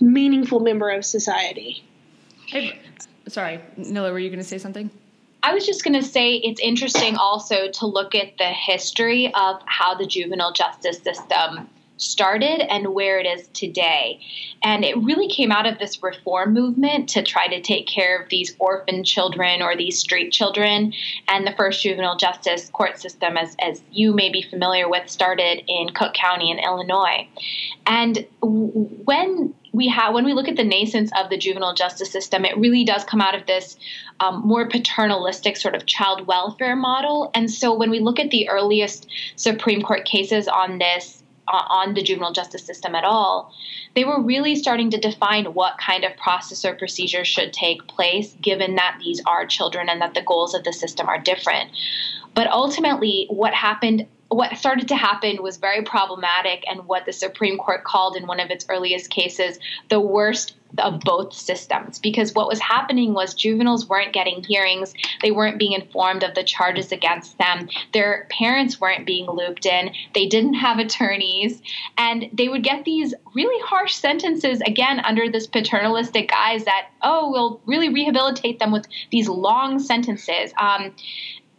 meaningful 0.00 0.60
member 0.60 0.90
of 0.90 1.04
society. 1.04 1.84
Hey, 2.46 2.78
sorry, 3.28 3.60
Nila, 3.76 4.12
were 4.12 4.18
you 4.18 4.28
going 4.28 4.38
to 4.38 4.44
say 4.44 4.58
something? 4.58 4.90
I 5.42 5.52
was 5.52 5.66
just 5.66 5.84
going 5.84 6.00
to 6.00 6.02
say 6.02 6.36
it's 6.36 6.60
interesting 6.60 7.16
also 7.16 7.70
to 7.70 7.86
look 7.86 8.14
at 8.14 8.38
the 8.38 8.48
history 8.48 9.26
of 9.34 9.60
how 9.66 9.94
the 9.94 10.06
juvenile 10.06 10.52
justice 10.52 11.02
system 11.02 11.68
started 11.96 12.60
and 12.72 12.94
where 12.94 13.18
it 13.18 13.26
is 13.26 13.48
today. 13.48 14.20
And 14.62 14.84
it 14.84 14.96
really 14.98 15.28
came 15.28 15.52
out 15.52 15.66
of 15.66 15.78
this 15.78 16.02
reform 16.02 16.52
movement 16.52 17.08
to 17.10 17.22
try 17.22 17.46
to 17.48 17.60
take 17.60 17.86
care 17.86 18.20
of 18.20 18.28
these 18.28 18.54
orphan 18.58 19.04
children 19.04 19.62
or 19.62 19.76
these 19.76 19.98
street 19.98 20.30
children. 20.30 20.92
And 21.28 21.46
the 21.46 21.54
first 21.56 21.82
juvenile 21.82 22.16
justice 22.16 22.70
court 22.70 22.98
system, 22.98 23.36
as, 23.36 23.56
as 23.60 23.82
you 23.90 24.12
may 24.12 24.30
be 24.30 24.42
familiar 24.42 24.88
with, 24.88 25.08
started 25.08 25.62
in 25.68 25.90
Cook 25.90 26.14
County 26.14 26.50
in 26.50 26.58
Illinois. 26.58 27.28
And 27.86 28.26
when 28.40 29.54
we 29.72 29.88
have 29.88 30.14
when 30.14 30.24
we 30.24 30.32
look 30.32 30.46
at 30.46 30.56
the 30.56 30.64
nascence 30.64 31.10
of 31.18 31.30
the 31.30 31.36
juvenile 31.36 31.74
justice 31.74 32.10
system, 32.10 32.44
it 32.44 32.56
really 32.56 32.84
does 32.84 33.02
come 33.04 33.20
out 33.20 33.34
of 33.34 33.44
this 33.46 33.76
um, 34.20 34.40
more 34.46 34.68
paternalistic 34.68 35.56
sort 35.56 35.74
of 35.74 35.84
child 35.84 36.26
welfare 36.28 36.76
model. 36.76 37.30
And 37.34 37.50
so 37.50 37.74
when 37.74 37.90
we 37.90 37.98
look 37.98 38.20
at 38.20 38.30
the 38.30 38.48
earliest 38.48 39.08
Supreme 39.34 39.82
Court 39.82 40.04
cases 40.04 40.46
on 40.46 40.78
this, 40.78 41.23
on 41.48 41.94
the 41.94 42.02
juvenile 42.02 42.32
justice 42.32 42.64
system 42.64 42.94
at 42.94 43.04
all, 43.04 43.52
they 43.94 44.04
were 44.04 44.22
really 44.22 44.56
starting 44.56 44.90
to 44.90 44.98
define 44.98 45.46
what 45.46 45.78
kind 45.78 46.04
of 46.04 46.16
process 46.16 46.64
or 46.64 46.74
procedure 46.74 47.24
should 47.24 47.52
take 47.52 47.86
place, 47.86 48.34
given 48.40 48.76
that 48.76 48.98
these 49.02 49.20
are 49.26 49.46
children 49.46 49.88
and 49.88 50.00
that 50.00 50.14
the 50.14 50.22
goals 50.22 50.54
of 50.54 50.64
the 50.64 50.72
system 50.72 51.08
are 51.08 51.18
different. 51.18 51.70
But 52.34 52.48
ultimately, 52.48 53.26
what 53.30 53.54
happened 53.54 54.06
what 54.28 54.56
started 54.56 54.88
to 54.88 54.96
happen 54.96 55.42
was 55.42 55.58
very 55.58 55.82
problematic 55.82 56.64
and 56.68 56.86
what 56.86 57.04
the 57.06 57.12
Supreme 57.12 57.56
Court 57.56 57.84
called 57.84 58.16
in 58.16 58.26
one 58.26 58.40
of 58.40 58.50
its 58.50 58.66
earliest 58.68 59.10
cases 59.10 59.58
the 59.90 60.00
worst 60.00 60.56
of 60.78 61.00
both 61.00 61.32
systems. 61.32 61.98
Because 61.98 62.34
what 62.34 62.48
was 62.48 62.60
happening 62.60 63.14
was 63.14 63.34
juveniles 63.34 63.88
weren't 63.88 64.12
getting 64.12 64.42
hearings. 64.42 64.94
They 65.22 65.30
weren't 65.30 65.58
being 65.58 65.72
informed 65.72 66.22
of 66.22 66.34
the 66.34 66.44
charges 66.44 66.92
against 66.92 67.38
them. 67.38 67.68
Their 67.92 68.26
parents 68.30 68.80
weren't 68.80 69.06
being 69.06 69.26
looped 69.26 69.66
in. 69.66 69.92
They 70.14 70.26
didn't 70.26 70.54
have 70.54 70.78
attorneys. 70.78 71.62
And 71.96 72.28
they 72.32 72.48
would 72.48 72.62
get 72.62 72.84
these 72.84 73.14
really 73.34 73.60
harsh 73.64 73.94
sentences 73.94 74.60
again 74.60 75.00
under 75.00 75.28
this 75.28 75.46
paternalistic 75.46 76.30
guise 76.30 76.64
that 76.64 76.88
oh 77.02 77.30
we'll 77.30 77.60
really 77.66 77.88
rehabilitate 77.88 78.58
them 78.58 78.72
with 78.72 78.86
these 79.10 79.28
long 79.28 79.78
sentences. 79.78 80.52
Um, 80.58 80.94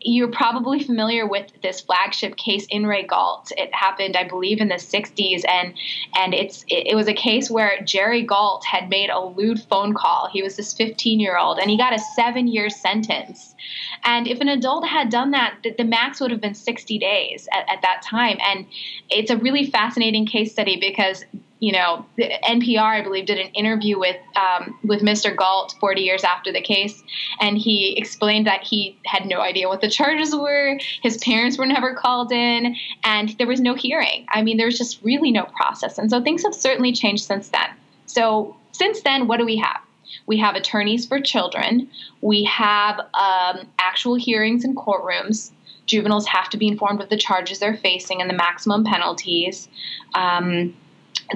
you're 0.05 0.31
probably 0.31 0.83
familiar 0.83 1.25
with 1.25 1.51
this 1.63 1.81
flagship 1.81 2.38
case 2.38 2.67
in 2.69 2.85
re 2.85 3.03
Gault. 3.03 3.51
It 3.57 3.74
happened, 3.74 4.15
I 4.15 4.27
believe, 4.27 4.62
in 4.62 4.67
the 4.67 4.75
60s, 4.75 5.43
and 5.47 5.74
and 6.15 6.33
it's 6.33 6.63
it, 6.67 6.88
it 6.88 6.95
was 6.95 7.07
a 7.07 7.13
case 7.13 7.50
where 7.50 7.81
Jerry 7.83 8.21
Gault 8.21 8.63
had 8.65 8.88
made 8.88 9.09
a 9.09 9.19
lewd 9.19 9.59
phone 9.63 9.95
call. 9.95 10.29
He 10.31 10.43
was 10.43 10.57
this 10.57 10.74
15 10.75 11.19
year 11.19 11.38
old, 11.38 11.57
and 11.57 11.71
he 11.71 11.77
got 11.77 11.93
a 11.93 12.00
seven 12.00 12.47
year 12.47 12.69
sentence. 12.69 13.55
And 14.03 14.27
if 14.27 14.39
an 14.41 14.47
adult 14.47 14.88
had 14.88 15.09
done 15.09 15.31
that, 15.31 15.57
the, 15.63 15.71
the 15.71 15.83
max 15.83 16.21
would 16.21 16.29
have 16.29 16.41
been 16.41 16.53
60 16.53 17.00
days 17.00 17.47
at, 17.51 17.67
at 17.67 17.81
that 17.81 18.03
time. 18.03 18.38
And 18.47 18.67
it's 19.09 19.31
a 19.31 19.38
really 19.38 19.65
fascinating 19.65 20.27
case 20.27 20.51
study 20.51 20.79
because 20.79 21.25
you 21.59 21.71
know, 21.71 22.05
NPR, 22.19 22.81
I 22.81 23.01
believe, 23.01 23.25
did 23.25 23.39
an 23.39 23.47
interview 23.53 23.97
with 23.97 24.17
um, 24.35 24.77
with 24.83 25.01
Mr. 25.01 25.35
Gault 25.35 25.75
40 25.79 26.01
years 26.01 26.24
after 26.24 26.51
the 26.51 26.62
case, 26.62 27.01
and 27.39 27.57
he 27.57 27.97
explained 27.97 28.45
that 28.45 28.63
he 28.63 28.97
had 29.05 29.25
no 29.25 29.39
idea 29.39 29.69
what 29.69 29.81
the 29.81 29.89
charges 29.89 30.35
were. 30.35 30.77
His 31.01 31.17
parents 31.17 31.57
were 31.57 31.65
never 31.65 31.93
called 31.93 32.31
in, 32.31 32.75
and 33.03 33.29
there 33.38 33.47
was 33.47 33.62
no 33.62 33.74
hearing. 33.74 34.25
I 34.29 34.41
mean, 34.41 34.57
there 34.57 34.65
was 34.65 34.77
just 34.77 35.01
really 35.01 35.31
no 35.31 35.45
process, 35.45 35.97
and 35.97 36.09
so 36.09 36.21
things 36.21 36.43
have 36.43 36.53
certainly 36.53 36.91
changed 36.91 37.24
since 37.24 37.50
then. 37.50 37.69
So 38.05 38.55
since 38.74 39.01
then, 39.01 39.27
what 39.27 39.38
do 39.38 39.45
we 39.45 39.57
have? 39.57 39.79
We 40.27 40.38
have 40.39 40.55
attorneys 40.55 41.05
for 41.05 41.19
children. 41.21 41.89
We 42.21 42.43
have 42.45 43.00
um, 43.00 43.67
actual 43.79 44.15
hearings 44.15 44.65
in 44.65 44.75
courtrooms. 44.75 45.51
Juveniles 45.85 46.27
have 46.27 46.50
to 46.50 46.57
be 46.57 46.67
informed 46.67 47.01
of 47.01 47.09
the 47.09 47.17
charges 47.17 47.59
they're 47.59 47.77
facing 47.77 48.21
and 48.21 48.29
the 48.29 48.35
maximum 48.35 48.83
penalties. 48.83 49.69
Um, 50.15 50.75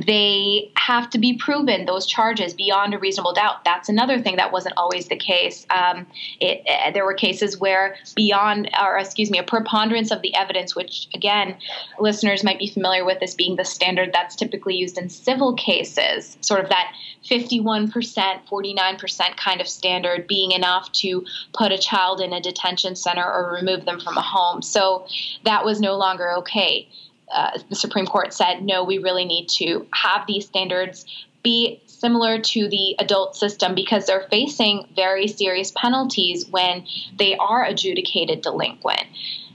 they 0.05 0.71
have 0.75 1.09
to 1.09 1.17
be 1.17 1.33
proven 1.33 1.85
those 1.85 2.05
charges 2.05 2.53
beyond 2.53 2.93
a 2.93 2.99
reasonable 2.99 3.33
doubt. 3.33 3.63
That's 3.65 3.89
another 3.89 4.19
thing 4.19 4.35
that 4.35 4.51
wasn't 4.51 4.75
always 4.77 5.07
the 5.07 5.15
case. 5.15 5.65
Um, 5.69 6.05
it, 6.39 6.61
uh, 6.67 6.91
there 6.91 7.05
were 7.05 7.13
cases 7.13 7.57
where 7.57 7.95
beyond, 8.15 8.69
or 8.79 8.97
excuse 8.97 9.31
me, 9.31 9.39
a 9.39 9.43
preponderance 9.43 10.11
of 10.11 10.21
the 10.21 10.35
evidence, 10.35 10.75
which 10.75 11.07
again, 11.13 11.57
listeners 11.99 12.43
might 12.43 12.59
be 12.59 12.69
familiar 12.69 13.03
with 13.03 13.21
as 13.21 13.33
being 13.33 13.55
the 13.55 13.65
standard 13.65 14.11
that's 14.13 14.35
typically 14.35 14.75
used 14.75 14.97
in 14.97 15.09
civil 15.09 15.55
cases, 15.55 16.37
sort 16.41 16.63
of 16.63 16.69
that 16.69 16.93
51%, 17.29 17.91
49% 17.91 19.37
kind 19.37 19.61
of 19.61 19.67
standard 19.67 20.27
being 20.27 20.51
enough 20.51 20.91
to 20.93 21.25
put 21.53 21.71
a 21.71 21.77
child 21.77 22.21
in 22.21 22.33
a 22.33 22.41
detention 22.41 22.95
center 22.95 23.23
or 23.23 23.53
remove 23.53 23.85
them 23.85 23.99
from 23.99 24.17
a 24.17 24.21
home. 24.21 24.61
So 24.61 25.05
that 25.45 25.65
was 25.65 25.81
no 25.81 25.97
longer 25.97 26.31
okay 26.37 26.87
uh, 27.31 27.59
the 27.69 27.75
Supreme 27.75 28.05
Court 28.05 28.33
said, 28.33 28.63
no, 28.63 28.83
we 28.83 28.97
really 28.97 29.25
need 29.25 29.47
to 29.57 29.87
have 29.93 30.25
these 30.27 30.45
standards 30.45 31.05
be 31.43 31.81
similar 31.85 32.39
to 32.39 32.67
the 32.67 32.95
adult 32.99 33.35
system 33.35 33.75
because 33.75 34.05
they're 34.05 34.27
facing 34.29 34.87
very 34.95 35.27
serious 35.27 35.71
penalties 35.75 36.47
when 36.47 36.85
they 37.17 37.35
are 37.37 37.63
adjudicated 37.63 38.41
delinquent. 38.41 39.05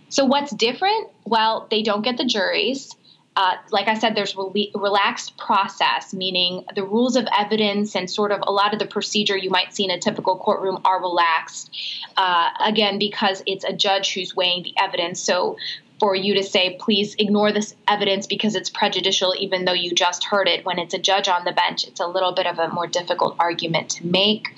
So, 0.09 0.25
what's 0.25 0.55
different? 0.55 1.11
Well, 1.25 1.67
they 1.71 1.83
don't 1.83 2.03
get 2.03 2.17
the 2.17 2.25
juries. 2.25 2.95
Uh, 3.37 3.57
like 3.73 3.89
I 3.89 3.95
said, 3.95 4.15
there's 4.15 4.37
re- 4.37 4.71
relaxed 4.77 5.37
process, 5.37 6.15
meaning 6.15 6.65
the 6.77 6.85
rules 6.85 7.17
of 7.17 7.27
evidence 7.37 7.97
and 7.97 8.09
sort 8.09 8.31
of 8.31 8.39
a 8.47 8.53
lot 8.53 8.73
of 8.73 8.79
the 8.79 8.87
procedure 8.87 9.37
you 9.37 9.51
might 9.51 9.75
see 9.75 9.85
in 9.85 9.91
a 9.91 9.99
typical 9.99 10.39
courtroom 10.39 10.81
are 10.85 11.01
relaxed. 11.01 11.77
Uh, 12.17 12.51
again, 12.65 12.99
because 12.99 13.43
it's 13.45 13.65
a 13.65 13.73
judge 13.73 14.15
who's 14.15 14.37
weighing 14.37 14.63
the 14.63 14.73
evidence. 14.81 15.21
So 15.21 15.57
for 16.05 16.15
you 16.15 16.35
to 16.35 16.43
say, 16.43 16.77
please 16.79 17.15
ignore 17.19 17.51
this 17.51 17.75
evidence 17.89 18.27
because 18.27 18.55
it's 18.55 18.69
prejudicial, 18.69 19.35
even 19.39 19.65
though 19.65 19.73
you 19.73 19.91
just 19.95 20.23
heard 20.23 20.47
it. 20.47 20.63
When 20.67 20.79
it's 20.79 20.93
a 20.93 20.99
judge 20.99 21.29
on 21.29 21.47
the 21.47 21.53
bench, 21.53 21.89
it's 21.89 21.99
a 21.99 22.07
little 22.07 22.33
bit 22.33 22.47
of 22.47 22.59
a 22.59 22.69
more 22.69 22.87
difficult 22.87 23.37
argument 23.39 23.89
to 23.93 24.07
make. 24.07 24.49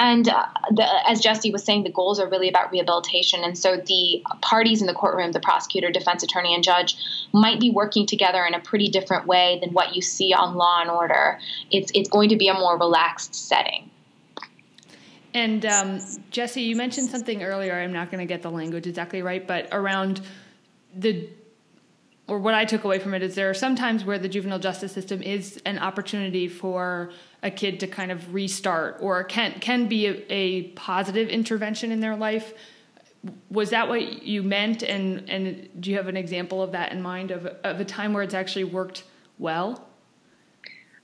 And 0.00 0.26
uh, 0.26 0.46
the, 0.70 0.86
as 1.06 1.20
Jesse 1.20 1.52
was 1.52 1.62
saying, 1.62 1.84
the 1.84 1.90
goals 1.90 2.18
are 2.18 2.26
really 2.26 2.48
about 2.48 2.72
rehabilitation. 2.72 3.44
And 3.44 3.58
so 3.58 3.76
the 3.76 4.24
parties 4.40 4.80
in 4.80 4.86
the 4.86 4.94
courtroom, 4.94 5.32
the 5.32 5.40
prosecutor, 5.40 5.90
defense 5.90 6.22
attorney, 6.22 6.54
and 6.54 6.64
judge, 6.64 6.96
might 7.34 7.60
be 7.60 7.70
working 7.70 8.06
together 8.06 8.42
in 8.46 8.54
a 8.54 8.60
pretty 8.60 8.88
different 8.88 9.26
way 9.26 9.58
than 9.60 9.74
what 9.74 9.94
you 9.94 10.00
see 10.00 10.32
on 10.32 10.54
Law 10.54 10.80
and 10.80 10.88
Order. 10.88 11.38
It's, 11.70 11.92
it's 11.94 12.08
going 12.08 12.30
to 12.30 12.36
be 12.36 12.48
a 12.48 12.54
more 12.54 12.78
relaxed 12.78 13.34
setting. 13.34 13.90
And 15.34 15.66
um, 15.66 16.00
Jesse, 16.30 16.62
you 16.62 16.76
mentioned 16.76 17.10
something 17.10 17.42
earlier. 17.42 17.74
I'm 17.74 17.92
not 17.92 18.10
going 18.10 18.26
to 18.26 18.26
get 18.26 18.40
the 18.40 18.50
language 18.50 18.86
exactly 18.86 19.20
right, 19.20 19.46
but 19.46 19.68
around 19.70 20.22
the 20.98 21.28
or 22.26 22.38
what 22.38 22.52
I 22.52 22.66
took 22.66 22.84
away 22.84 22.98
from 22.98 23.14
it 23.14 23.22
is 23.22 23.34
there 23.34 23.48
are 23.48 23.54
some 23.54 23.74
times 23.74 24.04
where 24.04 24.18
the 24.18 24.28
juvenile 24.28 24.58
justice 24.58 24.92
system 24.92 25.22
is 25.22 25.62
an 25.64 25.78
opportunity 25.78 26.46
for 26.46 27.10
a 27.42 27.50
kid 27.50 27.80
to 27.80 27.86
kind 27.86 28.12
of 28.12 28.34
restart 28.34 28.98
or 29.00 29.24
can 29.24 29.58
can 29.60 29.88
be 29.88 30.06
a, 30.06 30.24
a 30.28 30.62
positive 30.72 31.28
intervention 31.28 31.90
in 31.90 32.00
their 32.00 32.16
life. 32.16 32.52
Was 33.50 33.70
that 33.70 33.88
what 33.88 34.22
you 34.22 34.42
meant? 34.42 34.82
And 34.82 35.28
and 35.30 35.68
do 35.80 35.90
you 35.90 35.96
have 35.96 36.08
an 36.08 36.16
example 36.16 36.62
of 36.62 36.72
that 36.72 36.92
in 36.92 37.00
mind 37.00 37.30
of 37.30 37.46
of 37.46 37.80
a 37.80 37.84
time 37.84 38.12
where 38.12 38.22
it's 38.22 38.34
actually 38.34 38.64
worked 38.64 39.04
well? 39.38 39.87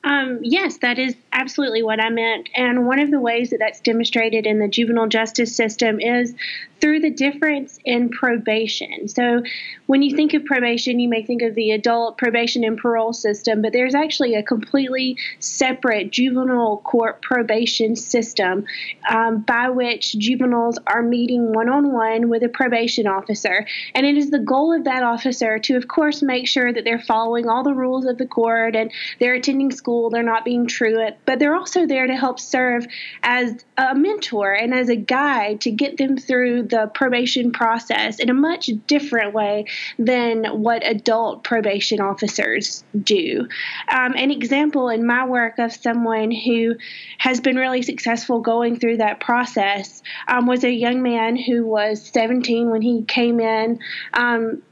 Um, 0.05 0.41
yes, 0.43 0.79
that 0.79 0.99
is 0.99 1.17
absolutely 1.33 1.83
what 1.83 1.99
I 1.99 2.11
meant. 2.11 2.51
And 2.55 2.87
one 2.87 2.99
of 2.99 3.11
the 3.11 3.21
ways 3.21 3.51
that 3.51 3.59
that's 3.59 3.81
demonstrated 3.81 4.45
in 4.45 4.59
the 4.59 4.69
juvenile 4.69 5.09
justice 5.09 5.57
system 5.57 5.99
is 5.99 6.35
through 6.81 7.01
the 7.01 7.11
difference 7.11 7.79
in 7.87 8.11
probation. 8.11 9.09
So, 9.09 9.43
when 9.87 10.03
you 10.03 10.15
think 10.15 10.35
of 10.35 10.45
probation, 10.45 11.01
you 11.01 11.09
may 11.09 11.23
think 11.23 11.41
of 11.41 11.55
the 11.55 11.71
adult 11.71 12.19
probation 12.19 12.65
and 12.65 12.77
parole 12.77 13.15
system, 13.15 13.63
but 13.63 13.73
there's 13.73 13.95
actually 13.95 14.35
a 14.35 14.43
completely 14.43 15.17
separate 15.39 16.11
juvenile 16.11 16.79
court 16.79 17.23
probation 17.23 17.97
system 17.97 18.67
um, 19.09 19.41
by 19.41 19.71
which 19.71 20.19
juveniles 20.19 20.79
are 20.87 21.03
meeting 21.03 21.53
one 21.55 21.69
on 21.69 21.93
one 21.93 22.29
with 22.29 22.43
a 22.43 22.49
probation 22.49 23.07
officer. 23.07 23.67
And 23.95 24.05
it 24.05 24.19
is 24.19 24.31
the 24.31 24.39
goal 24.39 24.75
of 24.75 24.85
that 24.85 25.03
officer 25.03 25.59
to, 25.61 25.77
of 25.77 25.89
course, 25.89 26.23
make 26.23 26.47
sure 26.47 26.73
that 26.73 26.85
they're 26.85 26.99
following 26.99 27.49
all 27.49 27.63
the 27.63 27.75
rules 27.75 28.05
of 28.05 28.19
the 28.19 28.27
court 28.27 28.77
and 28.77 28.91
they're 29.21 29.35
attending 29.35 29.71
school, 29.71 29.94
they're 30.11 30.23
not 30.23 30.45
being 30.45 30.67
truant, 30.67 31.17
but 31.25 31.39
they're 31.39 31.55
also 31.55 31.87
there 31.87 32.07
to 32.07 32.17
help 32.17 32.39
serve 32.41 32.87
as 33.23 33.65
a 33.77 33.95
mentor 33.95 34.53
and 34.53 34.75
as 34.75 34.89
a 34.89 34.97
guide 34.97 35.61
to 35.63 35.71
get 35.71 35.97
them 35.97 36.17
through 36.17 36.63
the 36.65 36.91
probation 36.95 37.53
process 37.53 38.19
in 38.19 38.31
a 38.31 38.35
much 38.35 38.71
different 38.87 39.35
way 39.35 39.67
than 39.99 40.45
what 40.63 40.87
adult 40.87 41.45
probation 41.45 42.01
officers 42.01 42.85
do. 43.03 43.49
Um, 43.89 44.15
an 44.17 44.31
example 44.31 44.89
in 44.89 45.07
my 45.07 45.27
work 45.27 45.59
of 45.59 45.73
someone 45.73 46.31
who 46.31 46.77
has 47.19 47.41
been 47.41 47.57
really 47.57 47.83
successful 47.83 48.41
going 48.41 48.79
through 48.79 48.99
that 48.99 49.21
process 49.21 50.03
um, 50.29 50.47
was 50.47 50.65
a 50.65 50.71
young 50.71 51.03
man 51.03 51.37
who 51.37 51.67
was 51.67 52.03
17 52.13 52.71
when 52.71 52.83
he 52.83 53.03
came 53.03 53.41
in. 53.41 53.79
Um, 54.13 54.63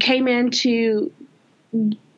came 0.00 0.28
into 0.28 1.12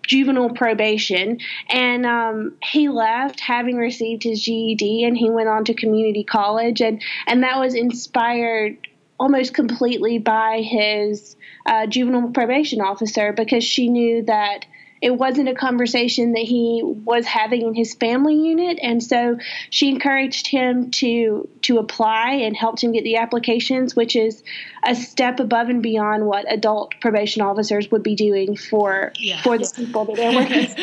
juvenile 0.07 0.51
probation, 0.51 1.39
and 1.69 2.07
um, 2.07 2.57
he 2.63 2.89
left 2.89 3.41
having 3.41 3.77
received 3.77 4.23
his 4.23 4.43
GED, 4.43 5.05
and 5.05 5.17
he 5.17 5.31
went 5.31 5.49
on 5.49 5.65
to 5.65 5.75
community 5.75 6.25
college, 6.25 6.81
and 6.81 7.03
and 7.27 7.43
that 7.43 7.59
was 7.59 7.75
inspired 7.75 8.77
almost 9.19 9.55
completely 9.55 10.19
by 10.19 10.61
his 10.61 11.37
uh, 11.67 11.87
juvenile 11.87 12.31
probation 12.31 12.81
officer 12.81 13.33
because 13.33 13.65
she 13.65 13.89
knew 13.89 14.23
that 14.23 14.67
it 15.05 15.11
wasn't 15.11 15.51
a 15.51 15.55
conversation 15.55 16.33
that 16.33 16.45
he 16.45 16.81
was 16.83 17.27
having 17.27 17.61
in 17.61 17.75
his 17.75 17.95
family 17.95 18.37
unit. 18.37 18.79
And 18.83 19.03
so 19.03 19.37
she 19.69 19.91
encouraged 19.91 20.47
him 20.47 20.91
to 20.93 21.47
to 21.61 21.77
apply 21.79 22.37
and 22.37 22.57
helped 22.57 22.83
him 22.83 22.93
get 22.93 23.05
the 23.05 23.17
applications, 23.17 23.95
which 23.95 24.17
is 24.17 24.43
a 24.83 24.95
step 24.95 25.41
above 25.41 25.69
and 25.69 25.83
beyond 25.83 26.25
what 26.25 26.51
adult 26.51 26.95
probation 27.03 27.43
officers 27.43 27.91
would 27.91 28.03
be 28.03 28.15
doing 28.15 28.57
for 28.57 29.13
yeah. 29.17 29.43
for 29.43 29.59
the 29.59 29.71
people 29.77 30.07
that 30.07 30.17
they're 30.17 30.35
working. 30.35 30.75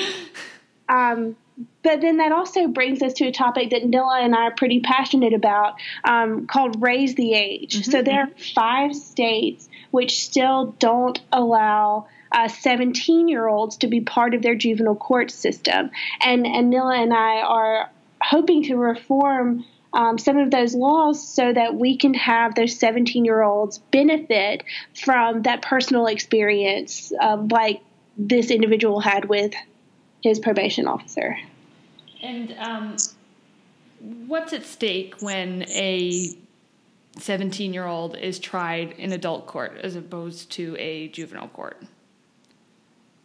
um, 0.87 1.35
but 1.81 2.01
then 2.01 2.17
that 2.17 2.31
also 2.31 2.67
brings 2.67 3.01
us 3.01 3.13
to 3.13 3.25
a 3.25 3.31
topic 3.31 3.71
that 3.71 3.83
Nila 3.83 4.19
and 4.21 4.35
I 4.35 4.43
are 4.43 4.55
pretty 4.55 4.81
passionate 4.81 5.33
about 5.33 5.79
um, 6.03 6.45
called 6.45 6.79
Raise 6.79 7.15
the 7.15 7.33
Age. 7.33 7.73
Mm-hmm. 7.73 7.89
So 7.89 8.03
there 8.03 8.21
are 8.21 8.29
five 8.53 8.95
states 8.95 9.67
which 9.89 10.23
still 10.23 10.75
don't 10.77 11.19
allow 11.31 12.05
17 12.47 13.25
uh, 13.25 13.27
year 13.27 13.47
olds 13.47 13.77
to 13.77 13.87
be 13.87 14.01
part 14.01 14.33
of 14.33 14.41
their 14.41 14.55
juvenile 14.55 14.95
court 14.95 15.31
system. 15.31 15.91
And, 16.21 16.45
and 16.45 16.69
Nila 16.69 16.95
and 16.95 17.13
I 17.13 17.41
are 17.41 17.89
hoping 18.21 18.63
to 18.63 18.75
reform 18.75 19.65
um, 19.93 20.17
some 20.17 20.37
of 20.37 20.51
those 20.51 20.73
laws 20.73 21.27
so 21.27 21.51
that 21.51 21.75
we 21.75 21.97
can 21.97 22.13
have 22.13 22.55
those 22.55 22.77
17 22.79 23.25
year 23.25 23.41
olds 23.41 23.79
benefit 23.91 24.63
from 25.03 25.41
that 25.43 25.61
personal 25.61 26.07
experience 26.07 27.11
uh, 27.21 27.37
like 27.49 27.81
this 28.17 28.51
individual 28.51 28.99
had 28.99 29.25
with 29.25 29.53
his 30.23 30.39
probation 30.39 30.87
officer. 30.87 31.37
And 32.21 32.55
um, 32.59 32.97
what's 34.27 34.53
at 34.53 34.65
stake 34.65 35.15
when 35.19 35.63
a 35.69 36.37
17 37.17 37.73
year 37.73 37.85
old 37.85 38.15
is 38.15 38.39
tried 38.39 38.91
in 38.93 39.11
adult 39.11 39.45
court 39.47 39.77
as 39.83 39.95
opposed 39.95 40.51
to 40.51 40.75
a 40.79 41.09
juvenile 41.09 41.49
court? 41.49 41.81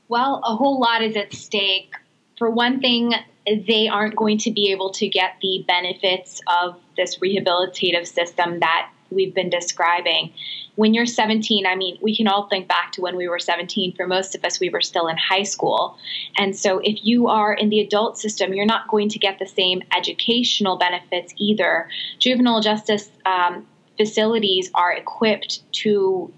Well, 0.09 0.41
a 0.45 0.55
whole 0.55 0.81
lot 0.81 1.03
is 1.03 1.17
at 1.17 1.33
stake. 1.33 1.93
For 2.39 2.51
one 2.51 2.81
thing, 2.81 3.13
they 3.47 3.89
aren't 3.89 4.17
going 4.17 4.39
to 4.39 4.51
be 4.51 4.71
able 4.71 4.91
to 4.91 5.09
get 5.09 5.37
the 5.41 5.65
benefits 5.67 6.41
of 6.63 6.79
this 6.97 7.19
rehabilitative 7.19 8.07
system 8.07 8.61
that 8.61 8.91
we've 9.11 9.35
been 9.35 9.51
describing. 9.51 10.33
When 10.75 10.95
you're 10.95 11.07
17, 11.07 11.67
I 11.67 11.75
mean, 11.75 11.97
we 12.03 12.15
can 12.15 12.29
all 12.29 12.49
think 12.49 12.69
back 12.69 12.93
to 12.93 13.01
when 13.01 13.17
we 13.17 13.29
were 13.29 13.39
17. 13.39 13.95
For 13.95 14.07
most 14.07 14.35
of 14.35 14.45
us, 14.45 14.61
we 14.61 14.69
were 14.69 14.81
still 14.81 15.07
in 15.07 15.17
high 15.17 15.45
school. 15.45 15.97
And 16.37 16.57
so 16.57 16.81
if 16.81 17.05
you 17.05 17.29
are 17.29 17.55
in 17.55 17.71
the 17.71 17.81
adult 17.81 18.19
system, 18.19 18.53
you're 18.53 18.67
not 18.67 18.89
going 18.89 19.09
to 19.11 19.19
get 19.19 19.39
the 19.39 19.47
same 19.47 19.83
educational 19.97 20.77
benefits 20.77 21.33
either. 21.37 21.89
Juvenile 22.19 22.61
justice 22.61 23.09
um, 23.25 23.67
facilities 23.97 24.71
are 24.75 24.93
equipped 24.93 25.61
to 25.73 26.33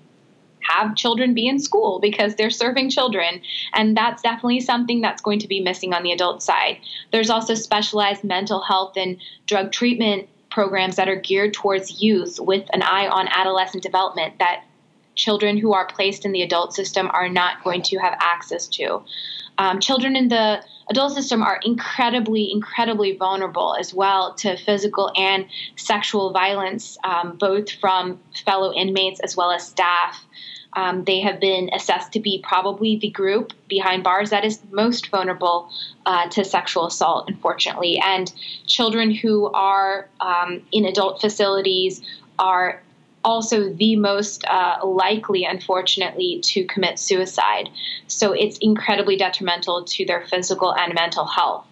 have 0.69 0.95
children 0.97 1.35
be 1.35 1.47
in 1.47 1.59
school 1.59 1.99
because 2.01 2.35
they're 2.35 2.51
serving 2.51 2.91
children. 2.91 3.41
And 3.75 3.97
that's 3.97 4.23
definitely 4.23 4.61
something 4.61 5.01
that's 5.01 5.23
going 5.23 5.39
to 5.41 5.49
be 5.49 5.61
missing 5.61 5.93
on 5.93 6.03
the 6.03 6.13
adult 6.13 6.43
side. 6.43 6.79
There's 7.13 7.31
also 7.31 7.55
specialized 7.55 8.25
mental 8.25 8.61
health 8.61 8.97
and 8.97 9.19
drug 9.47 9.73
treatment 9.73 10.29
programs 10.51 10.97
that 10.97 11.09
are 11.09 11.21
geared 11.21 11.55
towards 11.55 12.03
youth 12.03 12.39
with 12.41 12.67
an 12.73 12.83
eye 12.83 13.07
on 13.07 13.29
adolescent 13.29 13.83
development 13.83 14.39
that 14.39 14.65
children 15.15 15.59
who 15.59 15.73
are 15.73 15.87
placed 15.87 16.25
in 16.25 16.33
the 16.33 16.43
adult 16.43 16.73
system 16.73 17.11
are 17.13 17.29
not 17.29 17.63
going 17.65 17.83
to 17.83 17.99
have 17.99 18.17
access 18.21 18.67
to. 18.69 19.03
Um, 19.59 19.81
children 19.81 20.15
in 20.15 20.29
the 20.29 20.63
adult 20.89 21.13
system 21.13 21.43
are 21.43 21.61
incredibly, 21.65 22.51
incredibly 22.51 23.17
vulnerable 23.17 23.77
as 23.79 23.93
well 23.93 24.35
to 24.35 24.57
physical 24.57 25.13
and 25.17 25.47
sexual 25.77 26.33
violence, 26.33 26.97
um, 27.05 27.37
both 27.37 27.71
from 27.73 28.21
fellow 28.45 28.73
inmates 28.73 29.21
as 29.21 29.37
well 29.37 29.51
as 29.51 29.67
staff. 29.67 30.25
Um, 30.75 31.05
they 31.05 31.21
have 31.21 31.41
been 31.41 31.71
assessed 31.73 32.13
to 32.13 32.21
be 32.21 32.43
probably 32.43 32.97
the 32.97 33.11
group 33.11 33.53
behind 33.69 34.05
bars 34.05 34.31
that 34.31 34.45
is 34.45 34.61
most 34.71 35.09
vulnerable 35.09 35.71
uh, 36.07 36.29
to 36.29 36.45
sexual 36.45 36.87
assault, 36.87 37.29
unfortunately. 37.29 38.01
And 38.05 38.33
children 38.67 39.11
who 39.11 39.47
are 39.53 40.09
um, 40.21 40.63
in 40.71 40.85
adult 40.85 41.21
facilities 41.21 42.03
are 42.39 42.83
also 43.25 43.73
the 43.73 43.97
most 43.97 44.45
uh, 44.45 44.79
likely, 44.85 45.45
unfortunately, 45.45 46.41
to 46.45 46.65
commit 46.65 46.99
suicide. 46.99 47.69
So 48.07 48.33
it's 48.33 48.59
incredibly 48.59 49.17
detrimental 49.17 49.85
to 49.85 50.05
their 50.05 50.27
physical 50.27 50.75
and 50.75 50.95
mental 50.95 51.27
health. 51.27 51.67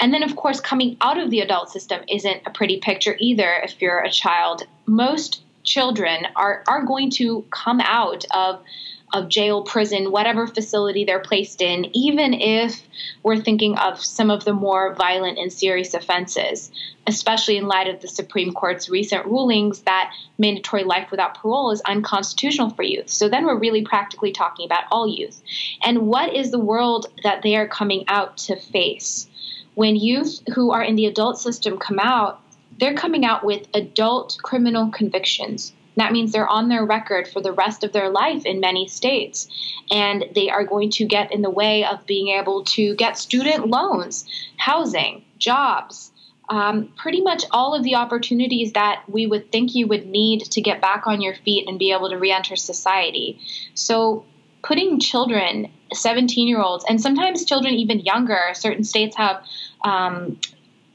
And 0.00 0.12
then, 0.12 0.22
of 0.22 0.36
course, 0.36 0.60
coming 0.60 0.96
out 1.00 1.18
of 1.18 1.30
the 1.30 1.40
adult 1.40 1.70
system 1.70 2.02
isn't 2.08 2.42
a 2.46 2.50
pretty 2.50 2.78
picture 2.78 3.16
either 3.18 3.60
if 3.62 3.80
you're 3.80 4.00
a 4.00 4.10
child. 4.10 4.64
Most 4.86 5.43
children 5.64 6.26
are, 6.36 6.62
are 6.68 6.84
going 6.84 7.10
to 7.10 7.44
come 7.50 7.80
out 7.80 8.24
of 8.30 8.60
of 9.14 9.28
jail, 9.28 9.62
prison, 9.62 10.10
whatever 10.10 10.46
facility 10.46 11.04
they're 11.04 11.20
placed 11.20 11.62
in, 11.62 11.86
even 11.96 12.34
if 12.34 12.82
we're 13.22 13.40
thinking 13.40 13.78
of 13.78 14.04
some 14.04 14.28
of 14.28 14.44
the 14.44 14.52
more 14.52 14.92
violent 14.94 15.38
and 15.38 15.52
serious 15.52 15.94
offenses, 15.94 16.72
especially 17.06 17.56
in 17.56 17.68
light 17.68 17.86
of 17.86 18.00
the 18.00 18.08
Supreme 18.08 18.52
Court's 18.52 18.88
recent 18.88 19.24
rulings 19.26 19.82
that 19.82 20.12
mandatory 20.36 20.82
life 20.82 21.12
without 21.12 21.38
parole 21.38 21.70
is 21.70 21.80
unconstitutional 21.82 22.70
for 22.70 22.82
youth. 22.82 23.08
So 23.08 23.28
then 23.28 23.46
we're 23.46 23.58
really 23.58 23.84
practically 23.84 24.32
talking 24.32 24.66
about 24.66 24.84
all 24.90 25.06
youth. 25.06 25.40
And 25.84 26.08
what 26.08 26.34
is 26.34 26.50
the 26.50 26.58
world 26.58 27.06
that 27.22 27.42
they 27.42 27.54
are 27.54 27.68
coming 27.68 28.04
out 28.08 28.36
to 28.38 28.56
face? 28.56 29.28
When 29.74 29.94
youth 29.94 30.40
who 30.54 30.72
are 30.72 30.82
in 30.82 30.96
the 30.96 31.06
adult 31.06 31.38
system 31.38 31.78
come 31.78 32.00
out, 32.00 32.40
they're 32.78 32.94
coming 32.94 33.24
out 33.24 33.44
with 33.44 33.68
adult 33.74 34.38
criminal 34.42 34.90
convictions. 34.90 35.72
That 35.96 36.12
means 36.12 36.32
they're 36.32 36.48
on 36.48 36.68
their 36.68 36.84
record 36.84 37.28
for 37.28 37.40
the 37.40 37.52
rest 37.52 37.84
of 37.84 37.92
their 37.92 38.08
life 38.08 38.44
in 38.44 38.58
many 38.58 38.88
states. 38.88 39.48
And 39.90 40.24
they 40.34 40.50
are 40.50 40.64
going 40.64 40.90
to 40.92 41.04
get 41.04 41.32
in 41.32 41.42
the 41.42 41.50
way 41.50 41.84
of 41.84 42.04
being 42.06 42.28
able 42.28 42.64
to 42.64 42.96
get 42.96 43.16
student 43.16 43.68
loans, 43.68 44.24
housing, 44.56 45.24
jobs, 45.38 46.10
um, 46.48 46.92
pretty 46.96 47.20
much 47.20 47.44
all 47.50 47.74
of 47.74 47.84
the 47.84 47.94
opportunities 47.94 48.72
that 48.72 49.02
we 49.08 49.26
would 49.26 49.50
think 49.50 49.74
you 49.74 49.86
would 49.86 50.06
need 50.06 50.42
to 50.42 50.60
get 50.60 50.80
back 50.80 51.06
on 51.06 51.20
your 51.20 51.34
feet 51.34 51.68
and 51.68 51.78
be 51.78 51.92
able 51.92 52.10
to 52.10 52.18
reenter 52.18 52.56
society. 52.56 53.40
So, 53.74 54.24
putting 54.62 54.98
children, 54.98 55.70
17 55.92 56.48
year 56.48 56.60
olds, 56.60 56.84
and 56.88 57.00
sometimes 57.00 57.44
children 57.44 57.74
even 57.74 58.00
younger, 58.00 58.40
certain 58.52 58.84
states 58.84 59.16
have 59.16 59.42
um, 59.82 60.38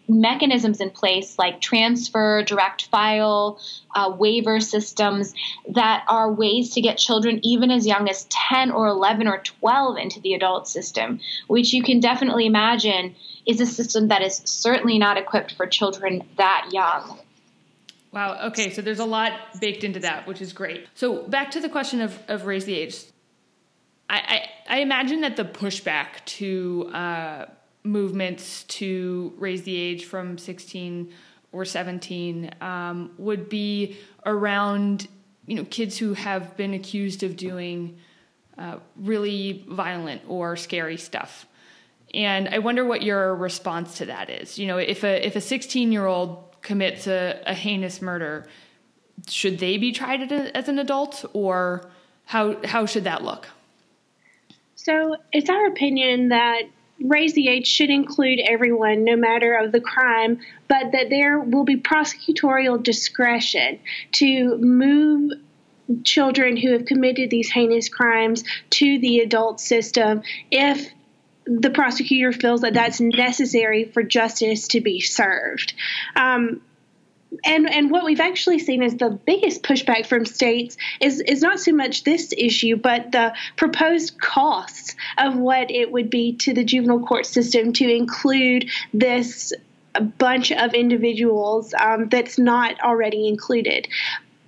mechanisms 0.09 0.81
in 0.81 0.89
place 0.89 1.37
like 1.37 1.61
transfer, 1.61 2.43
direct 2.43 2.85
file, 2.87 3.59
uh, 3.95 4.13
waiver 4.17 4.59
systems 4.59 5.33
that 5.69 6.03
are 6.07 6.31
ways 6.31 6.73
to 6.73 6.81
get 6.81 6.97
children 6.97 7.39
even 7.43 7.71
as 7.71 7.85
young 7.85 8.09
as 8.09 8.25
10 8.29 8.71
or 8.71 8.87
11 8.87 9.27
or 9.27 9.37
12 9.37 9.97
into 9.97 10.19
the 10.19 10.33
adult 10.33 10.67
system, 10.67 11.19
which 11.47 11.73
you 11.73 11.83
can 11.83 11.99
definitely 11.99 12.45
imagine 12.45 13.15
is 13.45 13.61
a 13.61 13.65
system 13.65 14.07
that 14.09 14.21
is 14.21 14.41
certainly 14.45 14.97
not 14.97 15.17
equipped 15.17 15.53
for 15.53 15.65
children 15.65 16.23
that 16.37 16.69
young. 16.71 17.19
Wow. 18.11 18.47
Okay. 18.47 18.71
So 18.71 18.81
there's 18.81 18.99
a 18.99 19.05
lot 19.05 19.33
baked 19.59 19.83
into 19.83 19.99
that, 19.99 20.27
which 20.27 20.41
is 20.41 20.51
great. 20.51 20.87
So 20.95 21.23
back 21.27 21.51
to 21.51 21.59
the 21.59 21.69
question 21.69 22.01
of, 22.01 22.17
of 22.27 22.45
raise 22.45 22.65
the 22.65 22.75
age. 22.75 23.03
I, 24.09 24.47
I, 24.67 24.77
I 24.77 24.79
imagine 24.79 25.21
that 25.21 25.35
the 25.35 25.45
pushback 25.45 26.25
to 26.25 26.89
uh, 26.93 27.45
movements 27.83 28.63
to 28.63 29.33
raise 29.37 29.63
the 29.63 29.75
age 29.75 30.05
from 30.05 30.37
16 30.37 31.13
or 31.51 31.65
17 31.65 32.51
um, 32.61 33.11
would 33.17 33.49
be 33.49 33.97
around 34.25 35.07
you 35.47 35.55
know 35.55 35.65
kids 35.65 35.97
who 35.97 36.13
have 36.13 36.55
been 36.57 36.73
accused 36.73 37.23
of 37.23 37.35
doing 37.35 37.97
uh, 38.57 38.77
really 38.97 39.65
violent 39.67 40.21
or 40.27 40.55
scary 40.55 40.97
stuff. 40.97 41.47
And 42.13 42.49
i 42.49 42.59
wonder 42.59 42.85
what 42.85 43.03
your 43.03 43.35
response 43.35 43.97
to 43.97 44.05
that 44.05 44.29
is. 44.29 44.59
You 44.59 44.67
know 44.67 44.77
if 44.77 45.03
a 45.03 45.25
if 45.25 45.35
a 45.35 45.41
16 45.41 45.91
year 45.91 46.05
old 46.05 46.43
commits 46.61 47.07
a, 47.07 47.41
a 47.45 47.53
heinous 47.53 48.01
murder 48.01 48.47
should 49.27 49.59
they 49.59 49.77
be 49.77 49.91
tried 49.91 50.31
as 50.31 50.69
an 50.69 50.79
adult 50.79 51.25
or 51.33 51.89
how 52.25 52.63
how 52.65 52.85
should 52.85 53.05
that 53.05 53.23
look? 53.23 53.47
So 54.75 55.17
it's 55.31 55.49
our 55.49 55.65
opinion 55.67 56.29
that 56.29 56.63
raise 57.01 57.33
the 57.33 57.47
age 57.47 57.67
should 57.67 57.89
include 57.89 58.39
everyone, 58.39 59.03
no 59.03 59.15
matter 59.15 59.55
of 59.55 59.71
the 59.71 59.81
crime, 59.81 60.39
but 60.67 60.91
that 60.91 61.09
there 61.09 61.39
will 61.39 61.63
be 61.63 61.77
prosecutorial 61.77 62.81
discretion 62.81 63.79
to 64.13 64.57
move 64.57 65.33
children 66.03 66.55
who 66.55 66.71
have 66.71 66.85
committed 66.85 67.29
these 67.29 67.49
heinous 67.49 67.89
crimes 67.89 68.43
to 68.69 68.99
the 68.99 69.19
adult 69.19 69.59
system 69.59 70.21
if 70.51 70.91
the 71.45 71.71
prosecutor 71.71 72.31
feels 72.31 72.61
that 72.61 72.75
that's 72.75 73.01
necessary 73.01 73.85
for 73.85 74.03
justice 74.03 74.67
to 74.67 74.81
be 74.81 75.01
served. 75.01 75.73
Um, 76.15 76.61
and 77.45 77.69
and 77.69 77.91
what 77.91 78.05
we've 78.05 78.19
actually 78.19 78.59
seen 78.59 78.81
is 78.81 78.97
the 78.97 79.09
biggest 79.09 79.61
pushback 79.63 80.05
from 80.05 80.25
states 80.25 80.77
is 80.99 81.21
is 81.21 81.41
not 81.41 81.59
so 81.59 81.71
much 81.71 82.03
this 82.03 82.33
issue, 82.35 82.75
but 82.75 83.11
the 83.11 83.33
proposed 83.55 84.19
costs 84.19 84.95
of 85.17 85.37
what 85.37 85.69
it 85.69 85.91
would 85.91 86.09
be 86.09 86.33
to 86.37 86.53
the 86.53 86.63
juvenile 86.63 87.05
court 87.05 87.25
system 87.25 87.73
to 87.73 87.89
include 87.89 88.69
this 88.93 89.53
bunch 90.17 90.51
of 90.51 90.73
individuals 90.73 91.73
um, 91.79 92.09
that's 92.09 92.37
not 92.37 92.79
already 92.81 93.27
included. 93.27 93.87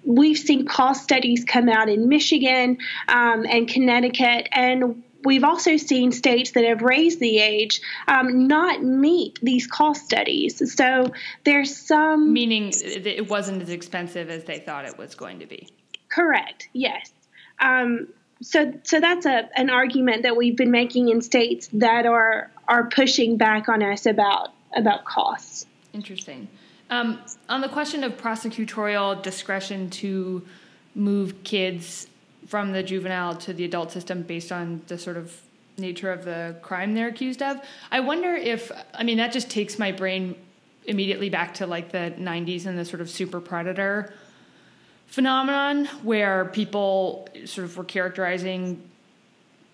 We've 0.03 0.37
seen 0.37 0.65
cost 0.65 1.03
studies 1.03 1.45
come 1.45 1.69
out 1.69 1.89
in 1.89 2.09
Michigan 2.09 2.77
um, 3.07 3.45
and 3.47 3.67
Connecticut, 3.67 4.49
and 4.51 5.03
we've 5.23 5.43
also 5.43 5.77
seen 5.77 6.11
states 6.11 6.51
that 6.51 6.63
have 6.63 6.81
raised 6.81 7.19
the 7.19 7.39
age 7.39 7.81
um, 8.07 8.47
not 8.47 8.83
meet 8.83 9.39
these 9.41 9.67
cost 9.67 10.05
studies. 10.05 10.73
So 10.73 11.11
there's 11.43 11.75
some. 11.75 12.33
Meaning 12.33 12.71
it 12.75 13.29
wasn't 13.29 13.61
as 13.61 13.69
expensive 13.69 14.29
as 14.29 14.43
they 14.45 14.59
thought 14.59 14.85
it 14.85 14.97
was 14.97 15.15
going 15.15 15.39
to 15.39 15.45
be. 15.45 15.69
Correct, 16.09 16.67
yes. 16.73 17.11
Um, 17.59 18.07
so, 18.41 18.73
so 18.83 18.99
that's 18.99 19.25
a, 19.25 19.49
an 19.57 19.69
argument 19.69 20.23
that 20.23 20.35
we've 20.35 20.57
been 20.57 20.71
making 20.71 21.09
in 21.09 21.21
states 21.21 21.69
that 21.73 22.05
are, 22.05 22.49
are 22.67 22.89
pushing 22.89 23.37
back 23.37 23.69
on 23.69 23.83
us 23.83 24.05
about, 24.05 24.49
about 24.75 25.05
costs. 25.05 25.67
Interesting. 25.93 26.47
Um, 26.89 27.21
on 27.47 27.61
the 27.61 27.69
question 27.69 28.03
of 28.03 28.17
prosecutorial 28.17 29.21
discretion 29.21 29.89
to 29.91 30.45
move 30.95 31.43
kids 31.43 32.07
from 32.47 32.71
the 32.71 32.83
juvenile 32.83 33.35
to 33.35 33.53
the 33.53 33.65
adult 33.65 33.91
system 33.91 34.23
based 34.23 34.51
on 34.51 34.81
the 34.87 34.97
sort 34.97 35.17
of 35.17 35.39
nature 35.77 36.11
of 36.11 36.25
the 36.25 36.55
crime 36.61 36.93
they're 36.93 37.07
accused 37.07 37.41
of. 37.41 37.57
I 37.91 37.99
wonder 37.99 38.35
if, 38.35 38.71
I 38.93 39.03
mean, 39.03 39.17
that 39.17 39.31
just 39.31 39.49
takes 39.49 39.79
my 39.79 39.91
brain 39.91 40.35
immediately 40.85 41.29
back 41.29 41.53
to 41.55 41.67
like 41.67 41.91
the 41.91 42.13
90s 42.17 42.65
and 42.65 42.77
the 42.77 42.85
sort 42.85 43.01
of 43.01 43.09
super 43.09 43.39
predator 43.39 44.13
phenomenon 45.07 45.85
where 46.03 46.45
people 46.45 47.27
sort 47.45 47.65
of 47.65 47.75
were 47.75 47.83
characterizing 47.83 48.81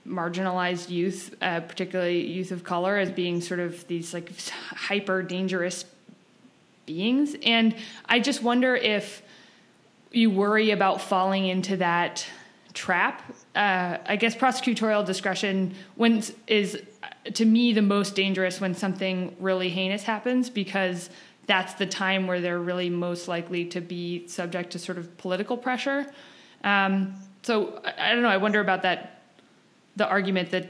marginalized 0.05 0.89
youth, 0.89 1.35
uh, 1.41 1.59
particularly 1.59 2.25
youth 2.25 2.51
of 2.51 2.63
color, 2.63 2.97
as 2.97 3.11
being 3.11 3.41
sort 3.41 3.59
of 3.59 3.87
these 3.87 4.13
like 4.13 4.31
hyper 4.71 5.21
dangerous 5.21 5.85
beings. 6.85 7.35
And 7.43 7.75
I 8.05 8.19
just 8.19 8.41
wonder 8.41 8.75
if 8.75 9.21
you 10.11 10.29
worry 10.31 10.71
about 10.71 11.01
falling 11.01 11.45
into 11.45 11.77
that 11.77 12.25
trap. 12.77 13.23
Uh, 13.55 13.97
I 14.05 14.15
guess 14.17 14.35
prosecutorial 14.35 15.03
discretion 15.03 15.73
when 15.95 16.23
is 16.45 16.79
to 17.33 17.43
me 17.43 17.73
the 17.73 17.81
most 17.81 18.13
dangerous 18.13 18.61
when 18.61 18.75
something 18.75 19.35
really 19.39 19.69
heinous 19.69 20.03
happens 20.03 20.49
because 20.51 21.09
that's 21.47 21.73
the 21.73 21.87
time 21.87 22.27
where 22.27 22.39
they're 22.39 22.59
really 22.59 22.89
most 22.89 23.27
likely 23.27 23.65
to 23.65 23.81
be 23.81 24.27
subject 24.27 24.71
to 24.73 24.79
sort 24.79 24.99
of 24.99 25.17
political 25.17 25.57
pressure. 25.57 26.05
Um, 26.63 27.15
so 27.41 27.81
I, 27.83 28.11
I 28.11 28.13
don't 28.13 28.21
know. 28.21 28.29
I 28.29 28.37
wonder 28.37 28.59
about 28.59 28.83
that. 28.83 29.21
The 29.95 30.07
argument 30.07 30.51
that 30.51 30.69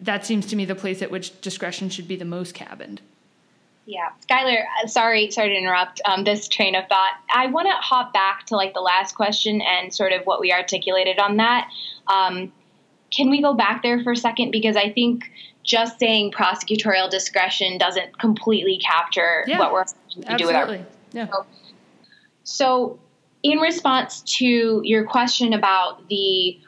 that 0.00 0.26
seems 0.26 0.44
to 0.46 0.56
me 0.56 0.66
the 0.66 0.74
place 0.74 1.00
at 1.00 1.10
which 1.10 1.40
discretion 1.40 1.88
should 1.88 2.06
be 2.06 2.16
the 2.16 2.26
most 2.26 2.54
cabined. 2.54 3.00
Yeah, 3.88 4.10
Skylar, 4.28 4.64
uh, 4.84 4.86
sorry, 4.86 5.30
sorry 5.30 5.48
to 5.48 5.54
interrupt 5.56 6.02
um, 6.04 6.22
this 6.22 6.46
train 6.46 6.74
of 6.74 6.86
thought. 6.88 7.14
I 7.34 7.46
want 7.46 7.68
to 7.68 7.72
hop 7.72 8.12
back 8.12 8.44
to 8.48 8.54
like 8.54 8.74
the 8.74 8.80
last 8.80 9.14
question 9.14 9.62
and 9.62 9.94
sort 9.94 10.12
of 10.12 10.26
what 10.26 10.40
we 10.40 10.52
articulated 10.52 11.18
on 11.18 11.38
that. 11.38 11.70
Um, 12.06 12.52
can 13.10 13.30
we 13.30 13.40
go 13.40 13.54
back 13.54 13.82
there 13.82 14.02
for 14.02 14.12
a 14.12 14.16
second 14.16 14.50
because 14.50 14.76
I 14.76 14.92
think 14.92 15.30
just 15.64 15.98
saying 15.98 16.32
prosecutorial 16.32 17.08
discretion 17.08 17.78
doesn't 17.78 18.18
completely 18.18 18.76
capture 18.78 19.44
yeah, 19.46 19.58
what 19.58 19.72
we're 19.72 19.84
to 19.84 20.36
do 20.36 20.46
with 20.48 20.54
our. 20.54 20.78
Yeah. 21.12 21.28
So, 21.28 21.46
so, 22.44 22.98
in 23.42 23.58
response 23.58 24.20
to 24.38 24.82
your 24.84 25.06
question 25.06 25.54
about 25.54 26.06
the 26.10 26.60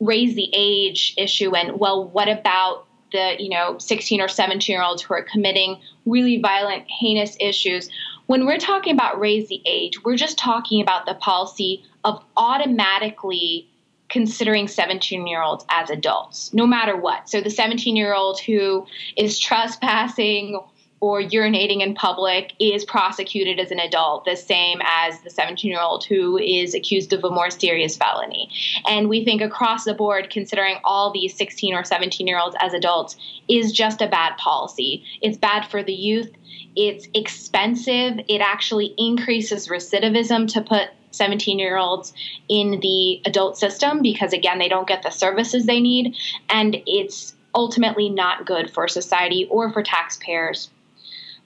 raise 0.00 0.34
the 0.34 0.50
age 0.52 1.14
issue 1.16 1.56
and 1.56 1.80
well, 1.80 2.04
what 2.04 2.28
about 2.28 2.87
the 3.12 3.36
you 3.38 3.50
know 3.50 3.78
16 3.78 4.20
or 4.20 4.28
17 4.28 4.72
year 4.72 4.82
olds 4.82 5.02
who 5.02 5.14
are 5.14 5.22
committing 5.22 5.80
really 6.06 6.40
violent 6.40 6.84
heinous 6.88 7.36
issues. 7.40 7.90
When 8.26 8.44
we're 8.44 8.58
talking 8.58 8.92
about 8.92 9.18
raise 9.18 9.48
the 9.48 9.62
age 9.64 10.04
we're 10.04 10.16
just 10.16 10.38
talking 10.38 10.82
about 10.82 11.06
the 11.06 11.14
policy 11.14 11.84
of 12.04 12.22
automatically 12.36 13.68
considering 14.08 14.68
17 14.68 15.26
year 15.26 15.42
olds 15.42 15.64
as 15.68 15.90
adults 15.90 16.52
no 16.54 16.66
matter 16.66 16.96
what. 16.96 17.28
So 17.28 17.40
the 17.40 17.50
17 17.50 17.96
year 17.96 18.14
old 18.14 18.40
who 18.40 18.86
is 19.16 19.38
trespassing 19.38 20.60
or 21.00 21.22
urinating 21.22 21.80
in 21.80 21.94
public 21.94 22.52
is 22.58 22.84
prosecuted 22.84 23.60
as 23.60 23.70
an 23.70 23.78
adult, 23.78 24.24
the 24.24 24.36
same 24.36 24.80
as 24.84 25.20
the 25.20 25.30
17 25.30 25.70
year 25.70 25.80
old 25.80 26.04
who 26.04 26.38
is 26.38 26.74
accused 26.74 27.12
of 27.12 27.24
a 27.24 27.30
more 27.30 27.50
serious 27.50 27.96
felony. 27.96 28.50
And 28.88 29.08
we 29.08 29.24
think 29.24 29.40
across 29.40 29.84
the 29.84 29.94
board, 29.94 30.30
considering 30.30 30.76
all 30.84 31.12
these 31.12 31.36
16 31.36 31.74
or 31.74 31.84
17 31.84 32.26
year 32.26 32.38
olds 32.38 32.56
as 32.60 32.74
adults 32.74 33.16
is 33.48 33.72
just 33.72 34.00
a 34.00 34.08
bad 34.08 34.36
policy. 34.38 35.04
It's 35.22 35.38
bad 35.38 35.66
for 35.66 35.82
the 35.82 35.92
youth, 35.92 36.30
it's 36.74 37.08
expensive, 37.14 38.20
it 38.28 38.40
actually 38.40 38.94
increases 38.98 39.68
recidivism 39.68 40.52
to 40.52 40.62
put 40.62 40.90
17 41.10 41.58
year 41.58 41.76
olds 41.76 42.12
in 42.48 42.80
the 42.80 43.22
adult 43.24 43.56
system 43.56 44.02
because, 44.02 44.32
again, 44.32 44.58
they 44.58 44.68
don't 44.68 44.88
get 44.88 45.02
the 45.02 45.10
services 45.10 45.66
they 45.66 45.80
need. 45.80 46.14
And 46.50 46.76
it's 46.86 47.34
ultimately 47.54 48.08
not 48.08 48.46
good 48.46 48.70
for 48.70 48.86
society 48.88 49.46
or 49.50 49.72
for 49.72 49.82
taxpayers. 49.82 50.70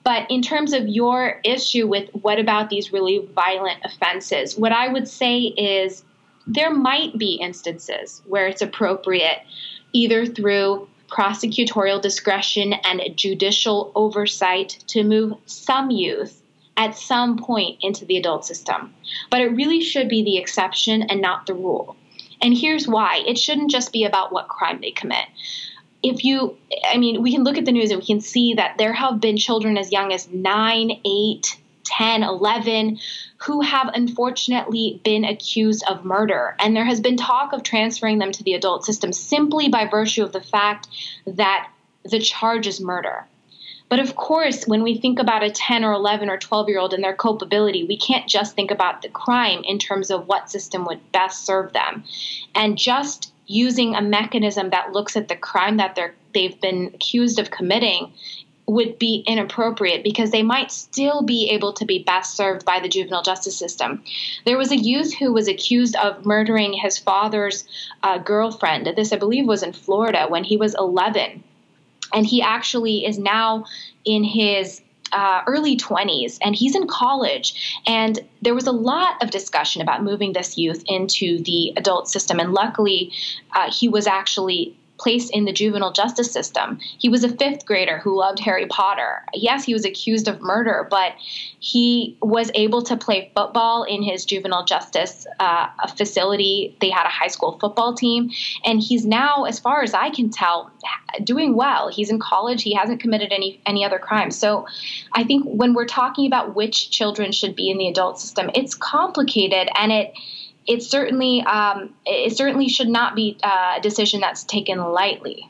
But 0.03 0.29
in 0.29 0.41
terms 0.41 0.73
of 0.73 0.87
your 0.87 1.39
issue 1.43 1.87
with 1.87 2.09
what 2.11 2.39
about 2.39 2.69
these 2.69 2.91
really 2.91 3.25
violent 3.33 3.79
offenses, 3.85 4.57
what 4.57 4.71
I 4.71 4.89
would 4.89 5.07
say 5.07 5.39
is 5.39 6.03
there 6.45 6.73
might 6.73 7.17
be 7.17 7.35
instances 7.35 8.21
where 8.27 8.47
it's 8.47 8.61
appropriate, 8.61 9.39
either 9.93 10.25
through 10.25 10.89
prosecutorial 11.07 12.01
discretion 12.01 12.73
and 12.73 13.01
judicial 13.15 13.91
oversight, 13.95 14.83
to 14.87 15.03
move 15.03 15.33
some 15.45 15.89
youth 15.89 16.41
at 16.75 16.97
some 16.97 17.37
point 17.37 17.77
into 17.81 18.03
the 18.03 18.17
adult 18.17 18.45
system. 18.45 18.93
But 19.29 19.41
it 19.41 19.49
really 19.49 19.81
should 19.81 20.09
be 20.09 20.23
the 20.23 20.37
exception 20.37 21.03
and 21.03 21.21
not 21.21 21.45
the 21.45 21.53
rule. 21.53 21.95
And 22.41 22.57
here's 22.57 22.87
why 22.87 23.23
it 23.25 23.37
shouldn't 23.37 23.71
just 23.71 23.93
be 23.93 24.03
about 24.03 24.33
what 24.33 24.49
crime 24.49 24.81
they 24.81 24.91
commit 24.91 25.27
if 26.03 26.25
you, 26.25 26.57
I 26.85 26.97
mean, 26.97 27.21
we 27.21 27.31
can 27.31 27.43
look 27.43 27.57
at 27.57 27.65
the 27.65 27.71
news 27.71 27.89
and 27.89 27.99
we 27.99 28.05
can 28.05 28.19
see 28.19 28.53
that 28.55 28.77
there 28.77 28.93
have 28.93 29.21
been 29.21 29.37
children 29.37 29.77
as 29.77 29.91
young 29.91 30.11
as 30.11 30.29
9, 30.29 31.01
8, 31.03 31.57
10, 31.85 32.23
11 32.23 32.99
who 33.37 33.61
have 33.61 33.89
unfortunately 33.93 35.01
been 35.03 35.25
accused 35.25 35.83
of 35.87 36.05
murder. 36.05 36.55
And 36.59 36.75
there 36.75 36.85
has 36.85 37.01
been 37.01 37.17
talk 37.17 37.53
of 37.53 37.63
transferring 37.63 38.19
them 38.19 38.31
to 38.31 38.43
the 38.43 38.53
adult 38.53 38.85
system 38.85 39.11
simply 39.11 39.69
by 39.69 39.87
virtue 39.87 40.23
of 40.23 40.31
the 40.31 40.41
fact 40.41 40.87
that 41.25 41.69
the 42.05 42.19
charge 42.19 42.67
is 42.67 42.79
murder. 42.79 43.25
But 43.89 43.99
of 43.99 44.15
course, 44.15 44.65
when 44.65 44.81
we 44.81 44.97
think 44.97 45.19
about 45.19 45.43
a 45.43 45.51
10 45.51 45.83
or 45.83 45.93
11 45.93 46.29
or 46.29 46.37
12 46.37 46.69
year 46.69 46.79
old 46.79 46.93
and 46.93 47.03
their 47.03 47.15
culpability, 47.15 47.83
we 47.83 47.97
can't 47.97 48.27
just 48.27 48.55
think 48.55 48.71
about 48.71 49.01
the 49.01 49.09
crime 49.09 49.61
in 49.65 49.77
terms 49.77 50.09
of 50.09 50.27
what 50.27 50.49
system 50.49 50.85
would 50.85 51.11
best 51.11 51.45
serve 51.45 51.73
them. 51.73 52.03
And 52.55 52.77
just 52.77 53.32
using 53.45 53.95
a 53.95 54.01
mechanism 54.01 54.69
that 54.69 54.91
looks 54.91 55.15
at 55.15 55.27
the 55.27 55.35
crime 55.35 55.77
that 55.77 55.95
they're 55.95 56.15
they've 56.33 56.59
been 56.61 56.91
accused 56.93 57.39
of 57.39 57.51
committing 57.51 58.11
would 58.65 58.97
be 58.97 59.23
inappropriate 59.27 60.03
because 60.03 60.31
they 60.31 60.41
might 60.41 60.71
still 60.71 61.21
be 61.21 61.49
able 61.49 61.73
to 61.73 61.85
be 61.85 62.01
best 62.03 62.35
served 62.35 62.65
by 62.65 62.79
the 62.79 62.87
juvenile 62.87 63.21
justice 63.21 63.57
system. 63.57 64.03
There 64.45 64.57
was 64.57 64.71
a 64.71 64.77
youth 64.77 65.13
who 65.13 65.33
was 65.33 65.47
accused 65.47 65.95
of 65.97 66.25
murdering 66.25 66.73
his 66.73 66.97
father's 66.97 67.65
uh, 68.03 68.19
girlfriend. 68.19 68.87
This, 68.95 69.11
I 69.11 69.17
believe, 69.17 69.45
was 69.45 69.63
in 69.63 69.73
Florida 69.73 70.27
when 70.29 70.45
he 70.45 70.55
was 70.55 70.75
11. 70.75 71.43
And 72.13 72.25
he 72.25 72.41
actually 72.41 73.05
is 73.05 73.17
now 73.17 73.65
in 74.05 74.23
his 74.23 74.81
uh, 75.13 75.43
early 75.47 75.77
20s, 75.77 76.37
and 76.41 76.55
he's 76.55 76.75
in 76.75 76.87
college. 76.87 77.79
And 77.85 78.19
there 78.41 78.55
was 78.55 78.67
a 78.67 78.71
lot 78.71 79.21
of 79.23 79.29
discussion 79.29 79.81
about 79.81 80.03
moving 80.03 80.33
this 80.33 80.57
youth 80.57 80.83
into 80.87 81.41
the 81.43 81.73
adult 81.77 82.09
system. 82.09 82.39
And 82.39 82.51
luckily, 82.53 83.11
uh, 83.53 83.71
he 83.71 83.87
was 83.87 84.07
actually 84.07 84.75
placed 85.03 85.31
in 85.33 85.43
the 85.43 85.51
juvenile 85.51 85.91
justice 85.91 86.31
system. 86.31 86.79
He 86.97 87.09
was 87.09 87.25
a 87.25 87.29
fifth 87.29 87.65
grader 87.65 87.99
who 87.99 88.17
loved 88.17 88.39
Harry 88.39 88.65
Potter. 88.67 89.25
Yes, 89.33 89.65
he 89.65 89.73
was 89.73 89.83
accused 89.83 90.29
of 90.29 90.41
murder, 90.41 90.87
but 90.89 91.13
he 91.59 92.17
was 92.21 92.49
able 92.55 92.81
to 92.83 92.95
play 92.95 93.29
football 93.35 93.83
in 93.83 94.01
his 94.01 94.23
juvenile 94.23 94.63
justice 94.63 95.27
uh, 95.41 95.67
facility. 95.97 96.77
They 96.79 96.89
had 96.89 97.05
a 97.05 97.09
high 97.09 97.27
school 97.27 97.57
football 97.59 97.93
team, 97.93 98.31
and 98.63 98.81
he's 98.81 99.05
now, 99.05 99.43
as 99.43 99.59
far 99.59 99.83
as 99.83 99.93
I 99.93 100.09
can 100.09 100.29
tell, 100.29 100.71
doing 101.23 101.55
well. 101.55 101.89
He's 101.89 102.09
in 102.09 102.19
college. 102.19 102.63
He 102.63 102.73
hasn't 102.73 103.01
committed 103.01 103.33
any 103.33 103.61
any 103.65 103.83
other 103.83 103.99
crimes. 103.99 104.37
So, 104.37 104.65
I 105.11 105.25
think 105.25 105.43
when 105.45 105.73
we're 105.73 105.85
talking 105.85 106.27
about 106.27 106.55
which 106.55 106.91
children 106.91 107.33
should 107.33 107.55
be 107.55 107.69
in 107.69 107.77
the 107.77 107.89
adult 107.89 108.21
system, 108.21 108.49
it's 108.55 108.73
complicated, 108.73 109.67
and 109.77 109.91
it 109.91 110.13
it 110.67 110.83
certainly 110.83 111.41
um, 111.41 111.93
it 112.05 112.35
certainly 112.35 112.69
should 112.69 112.89
not 112.89 113.15
be 113.15 113.37
uh, 113.43 113.75
a 113.77 113.81
decision 113.81 114.19
that's 114.21 114.43
taken 114.43 114.79
lightly. 114.79 115.49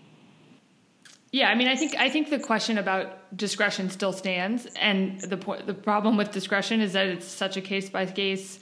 Yeah, 1.31 1.49
I 1.49 1.55
mean, 1.55 1.67
I 1.67 1.75
think 1.75 1.95
I 1.95 2.09
think 2.09 2.29
the 2.29 2.39
question 2.39 2.77
about 2.77 3.35
discretion 3.35 3.89
still 3.89 4.13
stands, 4.13 4.67
and 4.79 5.19
the 5.21 5.37
the 5.65 5.73
problem 5.73 6.15
with 6.15 6.31
discretion 6.31 6.79
is 6.79 6.93
that 6.93 7.07
it's 7.07 7.25
such 7.25 7.57
a 7.57 7.61
case 7.61 7.89
by 7.89 8.05
case 8.05 8.59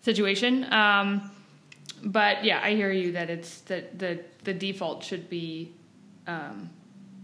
situation. 0.00 0.70
Um, 0.72 1.30
but 2.02 2.44
yeah, 2.44 2.60
I 2.62 2.74
hear 2.74 2.90
you 2.90 3.12
that 3.12 3.30
it's 3.30 3.60
that 3.62 3.98
the 3.98 4.20
the 4.42 4.52
default 4.52 5.04
should 5.04 5.30
be 5.30 5.72
um, 6.26 6.70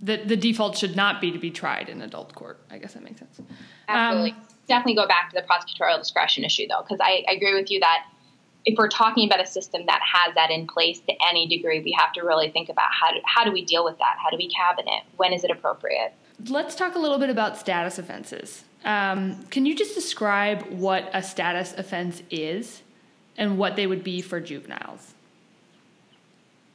the 0.01 0.19
the 0.19 0.37
default 0.37 0.77
should 0.77 0.95
not 0.95 1.21
be 1.21 1.33
to 1.33 1.39
be 1.39 1.51
tried 1.51 1.89
in 1.89 2.03
adult 2.03 2.35
court. 2.35 2.61
I 2.71 2.79
guess 2.79 2.95
that 2.95 3.03
makes 3.03 3.19
sense. 3.19 3.41
Absolutely, 3.89 4.31
um, 4.31 4.47
definitely 4.69 4.95
go 4.95 5.09
back 5.09 5.31
to 5.31 5.41
the 5.41 5.47
prosecutorial 5.47 5.99
discretion 5.99 6.45
issue 6.45 6.69
though, 6.69 6.83
because 6.83 7.01
I, 7.01 7.25
I 7.29 7.33
agree 7.33 7.55
with 7.55 7.71
you 7.71 7.81
that 7.81 8.05
if 8.65 8.77
we're 8.77 8.89
talking 8.89 9.27
about 9.27 9.41
a 9.41 9.47
system 9.47 9.87
that 9.87 10.01
has 10.03 10.35
that 10.35 10.51
in 10.51 10.67
place 10.67 11.01
to 11.01 11.15
any 11.29 11.47
degree, 11.47 11.81
we 11.81 11.97
have 11.99 12.13
to 12.13 12.23
really 12.23 12.51
think 12.51 12.69
about 12.69 12.89
how 12.91 13.13
do, 13.13 13.21
how 13.25 13.45
do 13.45 13.53
we 13.53 13.65
deal 13.65 13.85
with 13.85 13.99
that? 13.99 14.17
How 14.23 14.31
do 14.31 14.37
we 14.37 14.49
cabinet? 14.49 15.03
When 15.17 15.33
is 15.33 15.45
it 15.45 15.51
appropriate? 15.51 16.13
Let's 16.47 16.75
talk 16.75 16.95
a 16.95 16.99
little 16.99 17.19
bit 17.19 17.31
about 17.31 17.57
status 17.57 17.99
offenses. 17.99 18.65
Um, 18.85 19.43
can 19.51 19.67
you 19.67 19.75
just 19.75 19.95
describe 19.95 20.63
what 20.71 21.11
a 21.13 21.23
status 21.23 21.75
offense 21.77 22.23
is 22.31 22.83
and 23.37 23.59
what 23.59 23.77
they 23.77 23.87
would 23.87 24.05
be 24.05 24.21
for 24.21 24.41
juveniles? 24.41 25.15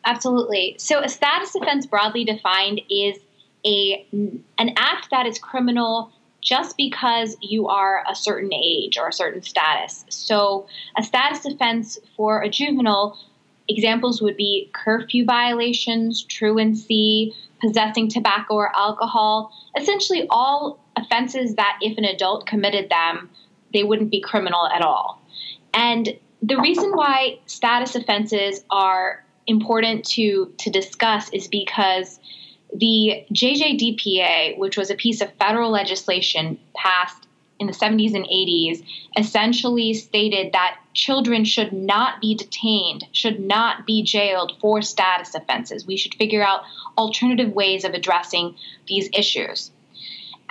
Absolutely. 0.05 0.75
So, 0.79 0.99
a 0.99 1.07
status 1.07 1.55
offense, 1.55 1.85
broadly 1.85 2.25
defined, 2.25 2.81
is 2.89 3.17
a 3.65 4.05
an 4.11 4.73
act 4.77 5.09
that 5.11 5.25
is 5.25 5.39
criminal 5.39 6.11
just 6.43 6.77
because 6.77 7.37
you 7.41 7.67
are 7.67 8.03
a 8.09 8.15
certain 8.15 8.53
age 8.53 8.97
or 8.97 9.07
a 9.07 9.13
certain 9.13 9.41
status. 9.41 10.05
So, 10.09 10.67
a 10.97 11.03
status 11.03 11.45
offense 11.45 11.97
for 12.15 12.41
a 12.41 12.49
juvenile 12.49 13.17
examples 13.67 14.21
would 14.21 14.37
be 14.37 14.69
curfew 14.73 15.25
violations, 15.25 16.23
truancy, 16.23 17.33
possessing 17.61 18.09
tobacco 18.09 18.55
or 18.55 18.75
alcohol, 18.75 19.53
essentially 19.79 20.27
all 20.29 20.79
offenses 20.97 21.55
that 21.55 21.79
if 21.81 21.97
an 21.97 22.03
adult 22.03 22.45
committed 22.45 22.89
them, 22.89 23.29
they 23.73 23.83
wouldn't 23.83 24.11
be 24.11 24.21
criminal 24.21 24.67
at 24.67 24.81
all. 24.81 25.21
And 25.73 26.17
the 26.41 26.57
reason 26.57 26.91
why 26.91 27.39
status 27.45 27.95
offenses 27.95 28.63
are 28.69 29.23
important 29.47 30.05
to 30.05 30.53
to 30.57 30.69
discuss 30.69 31.29
is 31.29 31.47
because 31.47 32.19
the 32.75 33.25
JJDPA, 33.33 34.57
which 34.57 34.77
was 34.77 34.89
a 34.89 34.95
piece 34.95 35.21
of 35.21 35.31
federal 35.33 35.71
legislation 35.71 36.59
passed 36.75 37.27
in 37.59 37.67
the 37.67 37.73
70s 37.73 38.15
and 38.15 38.25
80s, 38.25 38.83
essentially 39.17 39.93
stated 39.93 40.53
that 40.53 40.79
children 40.93 41.45
should 41.45 41.71
not 41.71 42.19
be 42.19 42.35
detained, 42.35 43.05
should 43.11 43.39
not 43.39 43.85
be 43.85 44.03
jailed 44.03 44.53
for 44.59 44.81
status 44.81 45.35
offenses. 45.35 45.85
We 45.85 45.97
should 45.97 46.15
figure 46.15 46.43
out 46.43 46.63
alternative 46.97 47.53
ways 47.53 47.83
of 47.85 47.93
addressing 47.93 48.55
these 48.87 49.09
issues. 49.13 49.71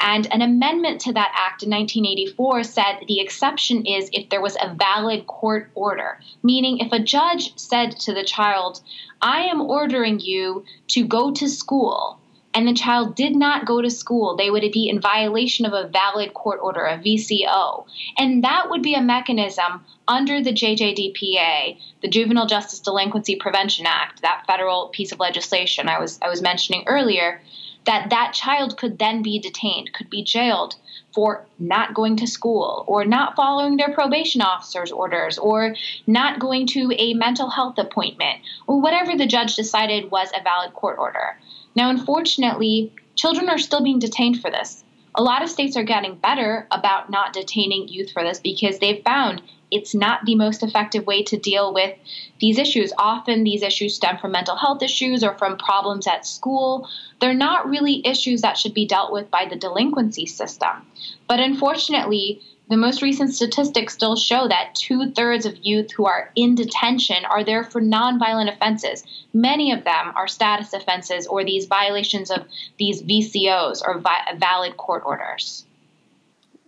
And 0.03 0.27
an 0.33 0.43
amendment 0.43 1.01
to 1.03 1.13
that 1.13 1.33
act 1.33 1.63
in 1.63 1.71
1984 1.71 2.65
said 2.65 3.05
the 3.07 3.21
exception 3.21 3.87
is 3.87 4.11
if 4.13 4.29
there 4.31 4.43
was 4.43 4.57
a 4.61 4.75
valid 4.75 5.29
court 5.29 5.71
order, 5.77 6.19
meaning 6.43 6.79
if 6.79 6.93
a 6.93 6.99
judge 6.99 7.57
said 7.57 7.93
to 8.01 8.13
the 8.13 8.25
child, 8.25 8.81
I 9.21 9.43
am 9.43 9.61
ordering 9.61 10.19
you 10.19 10.65
to 10.89 11.07
go 11.07 11.31
to 11.31 11.49
school, 11.49 12.19
and 12.53 12.67
the 12.67 12.75
child 12.75 13.15
did 13.15 13.37
not 13.37 13.65
go 13.65 13.81
to 13.81 13.91
school, 13.91 14.37
they 14.37 14.51
would 14.51 14.65
be 14.73 14.89
in 14.89 15.01
violation 15.01 15.65
of 15.65 15.73
a 15.73 15.89
valid 15.89 16.35
court 16.35 16.59
order, 16.61 16.85
a 16.85 16.99
VCO. 16.99 17.87
And 18.19 18.45
that 18.45 18.69
would 18.71 18.83
be 18.83 18.95
a 18.95 19.01
mechanism 19.01 19.85
under 20.09 20.43
the 20.43 20.53
JJDPA, 20.53 21.79
the 22.03 22.09
Juvenile 22.09 22.47
Justice 22.47 22.81
Delinquency 22.81 23.37
Prevention 23.37 23.87
Act, 23.87 24.23
that 24.23 24.45
federal 24.47 24.89
piece 24.89 25.13
of 25.13 25.21
legislation 25.21 25.89
I 25.89 26.01
was 26.01 26.19
I 26.21 26.29
was 26.29 26.43
mentioning 26.43 26.85
earlier, 26.87 27.41
that 27.85 28.11
that 28.11 28.33
child 28.33 28.77
could 28.77 28.99
then 28.99 29.23
be 29.23 29.39
detained, 29.39 29.93
could 29.93 30.11
be 30.11 30.23
jailed 30.23 30.77
for 31.15 31.47
not 31.59 31.95
going 31.95 32.17
to 32.17 32.27
school 32.27 32.85
or 32.87 33.05
not 33.05 33.37
following 33.37 33.77
their 33.77 33.93
probation 33.93 34.41
officer's 34.41 34.93
orders 34.93 35.39
or 35.39 35.75
not 36.07 36.39
going 36.39 36.67
to 36.67 36.93
a 36.97 37.15
mental 37.15 37.51
health 37.51 37.79
appointment 37.79 38.41
or 38.67 38.81
whatever 38.81 39.17
the 39.17 39.27
judge 39.27 39.57
decided 39.57 40.11
was 40.11 40.31
a 40.35 40.43
valid 40.43 40.73
court 40.73 40.99
order. 40.99 41.37
Now, 41.75 41.91
unfortunately, 41.91 42.93
children 43.15 43.49
are 43.49 43.59
still 43.59 43.83
being 43.83 43.99
detained 43.99 44.41
for 44.41 44.51
this. 44.51 44.85
A 45.15 45.23
lot 45.23 45.43
of 45.43 45.51
states 45.51 45.77
are 45.77 45.85
getting 45.85 46.17
better 46.17 46.67
about 46.71 47.11
not 47.11 47.35
detaining 47.35 47.89
youth 47.89 48.13
for 48.13 48.23
this 48.23 48.41
because 48.41 48.79
they've 48.79 49.03
found 49.05 49.43
it's 49.73 49.95
not 49.95 50.25
the 50.25 50.35
most 50.35 50.63
effective 50.63 51.07
way 51.07 51.23
to 51.25 51.37
deal 51.37 51.73
with 51.73 51.97
these 52.41 52.59
issues. 52.59 52.93
Often 52.99 53.43
these 53.43 53.63
issues 53.63 53.97
stem 53.97 54.19
from 54.19 54.33
mental 54.33 54.55
health 54.55 54.83
issues 54.83 55.25
or 55.25 55.37
from 55.39 55.57
problems 55.57 56.07
at 56.07 56.27
school. 56.27 56.89
They're 57.21 57.35
not 57.35 57.69
really 57.69 58.07
issues 58.07 58.43
that 58.43 58.59
should 58.59 58.75
be 58.75 58.87
dealt 58.87 59.13
with 59.13 59.31
by 59.31 59.47
the 59.49 59.57
delinquency 59.57 60.27
system. 60.27 60.87
But 61.27 61.41
unfortunately, 61.41 62.43
the 62.69 62.77
most 62.77 63.03
recent 63.03 63.35
statistics 63.35 63.95
still 63.95 64.17
show 64.17 64.49
that 64.49 64.75
two 64.75 65.11
thirds 65.11 65.47
of 65.47 65.59
youth 65.63 65.91
who 65.93 66.07
are 66.07 66.31
in 66.37 66.55
detention 66.55 67.25
are 67.25 67.45
there 67.45 67.65
for 67.65 67.81
nonviolent 67.81 68.53
offenses. 68.53 69.05
Many 69.33 69.73
of 69.73 69.85
them 69.85 70.13
are 70.15 70.29
status 70.29 70.73
offenses 70.73 71.27
or 71.27 71.45
these 71.45 71.67
violations 71.67 72.31
of 72.31 72.47
these 72.79 73.03
VCOs 73.03 73.83
or 73.87 73.99
vi- 73.99 74.37
valid 74.37 74.77
court 74.77 75.03
orders. 75.05 75.65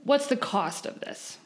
What's 0.03 0.27
the 0.27 0.37
cost 0.37 0.85
of 0.85 1.01
this? 1.01 1.39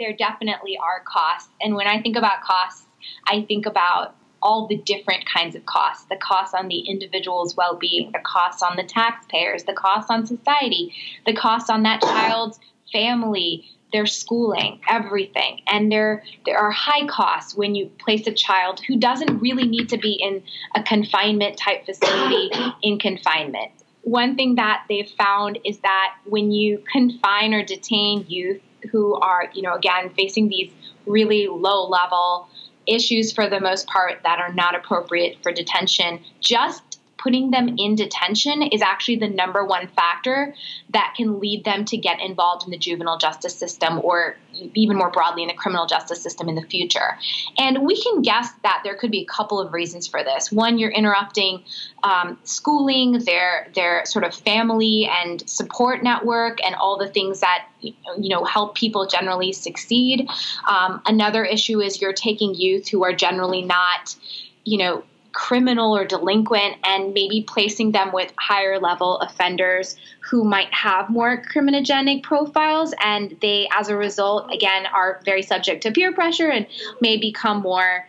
There 0.00 0.12
definitely 0.14 0.78
are 0.78 1.04
costs. 1.04 1.50
And 1.60 1.76
when 1.76 1.86
I 1.86 2.00
think 2.00 2.16
about 2.16 2.42
costs, 2.42 2.86
I 3.26 3.42
think 3.42 3.66
about 3.66 4.16
all 4.42 4.66
the 4.66 4.78
different 4.78 5.26
kinds 5.26 5.54
of 5.54 5.66
costs 5.66 6.06
the 6.08 6.16
costs 6.16 6.54
on 6.54 6.66
the 6.68 6.78
individual's 6.78 7.54
well 7.56 7.76
being, 7.76 8.10
the 8.12 8.20
costs 8.20 8.62
on 8.62 8.74
the 8.76 8.82
taxpayers, 8.82 9.64
the 9.64 9.74
costs 9.74 10.10
on 10.10 10.26
society, 10.26 10.94
the 11.26 11.34
costs 11.34 11.68
on 11.68 11.82
that 11.82 12.00
child's 12.00 12.58
family, 12.90 13.68
their 13.92 14.06
schooling, 14.06 14.80
everything. 14.88 15.60
And 15.66 15.92
there 15.92 16.24
there 16.46 16.56
are 16.56 16.70
high 16.70 17.06
costs 17.06 17.54
when 17.54 17.74
you 17.74 17.90
place 17.98 18.26
a 18.26 18.32
child 18.32 18.80
who 18.88 18.98
doesn't 18.98 19.40
really 19.40 19.68
need 19.68 19.90
to 19.90 19.98
be 19.98 20.12
in 20.12 20.42
a 20.74 20.82
confinement 20.82 21.58
type 21.58 21.84
facility 21.84 22.50
in 22.82 22.98
confinement. 22.98 23.72
One 24.02 24.36
thing 24.36 24.54
that 24.54 24.86
they've 24.88 25.10
found 25.10 25.58
is 25.66 25.80
that 25.80 26.16
when 26.24 26.50
you 26.50 26.82
confine 26.90 27.52
or 27.52 27.62
detain 27.62 28.24
youth 28.26 28.62
who 28.90 29.14
are, 29.14 29.50
you 29.54 29.62
know, 29.62 29.74
again, 29.74 30.10
facing 30.10 30.48
these 30.48 30.72
really 31.06 31.48
low 31.48 31.88
level 31.88 32.48
issues 32.86 33.32
for 33.32 33.48
the 33.48 33.60
most 33.60 33.86
part 33.86 34.20
that 34.24 34.38
are 34.38 34.52
not 34.52 34.74
appropriate 34.74 35.36
for 35.42 35.52
detention, 35.52 36.20
just 36.40 36.89
putting 37.22 37.50
them 37.50 37.74
in 37.78 37.94
detention 37.94 38.62
is 38.62 38.80
actually 38.80 39.16
the 39.16 39.28
number 39.28 39.64
one 39.64 39.88
factor 39.88 40.54
that 40.90 41.14
can 41.16 41.38
lead 41.38 41.64
them 41.64 41.84
to 41.84 41.96
get 41.96 42.20
involved 42.20 42.64
in 42.64 42.70
the 42.70 42.78
juvenile 42.78 43.18
justice 43.18 43.54
system 43.54 44.00
or 44.02 44.36
even 44.74 44.96
more 44.96 45.10
broadly 45.10 45.42
in 45.42 45.48
the 45.48 45.54
criminal 45.54 45.86
justice 45.86 46.20
system 46.22 46.48
in 46.48 46.54
the 46.54 46.62
future. 46.62 47.18
And 47.58 47.86
we 47.86 48.00
can 48.00 48.22
guess 48.22 48.48
that 48.62 48.80
there 48.84 48.96
could 48.96 49.10
be 49.10 49.20
a 49.20 49.26
couple 49.26 49.60
of 49.60 49.72
reasons 49.72 50.08
for 50.08 50.24
this. 50.24 50.50
One, 50.50 50.78
you're 50.78 50.90
interrupting 50.90 51.62
um, 52.02 52.38
schooling, 52.44 53.18
their 53.24 53.68
their 53.74 54.04
sort 54.06 54.24
of 54.24 54.34
family 54.34 55.08
and 55.22 55.48
support 55.48 56.02
network, 56.02 56.64
and 56.64 56.74
all 56.74 56.98
the 56.98 57.08
things 57.08 57.40
that 57.40 57.66
you 57.80 57.94
know 58.16 58.44
help 58.44 58.74
people 58.74 59.06
generally 59.06 59.52
succeed. 59.52 60.28
Um, 60.68 61.02
another 61.06 61.44
issue 61.44 61.80
is 61.80 62.00
you're 62.00 62.12
taking 62.12 62.54
youth 62.54 62.88
who 62.88 63.04
are 63.04 63.12
generally 63.12 63.62
not 63.62 64.16
you 64.64 64.78
know 64.78 65.04
criminal 65.32 65.96
or 65.96 66.04
delinquent 66.04 66.76
and 66.84 67.14
maybe 67.14 67.44
placing 67.46 67.92
them 67.92 68.12
with 68.12 68.32
higher 68.38 68.78
level 68.78 69.18
offenders 69.18 69.96
who 70.20 70.44
might 70.44 70.72
have 70.72 71.08
more 71.08 71.42
criminogenic 71.42 72.22
profiles 72.22 72.94
and 73.02 73.36
they 73.40 73.68
as 73.76 73.88
a 73.88 73.96
result 73.96 74.52
again 74.52 74.86
are 74.86 75.20
very 75.24 75.42
subject 75.42 75.82
to 75.82 75.92
peer 75.92 76.12
pressure 76.12 76.48
and 76.50 76.66
may 77.00 77.16
become 77.16 77.62
more 77.62 78.06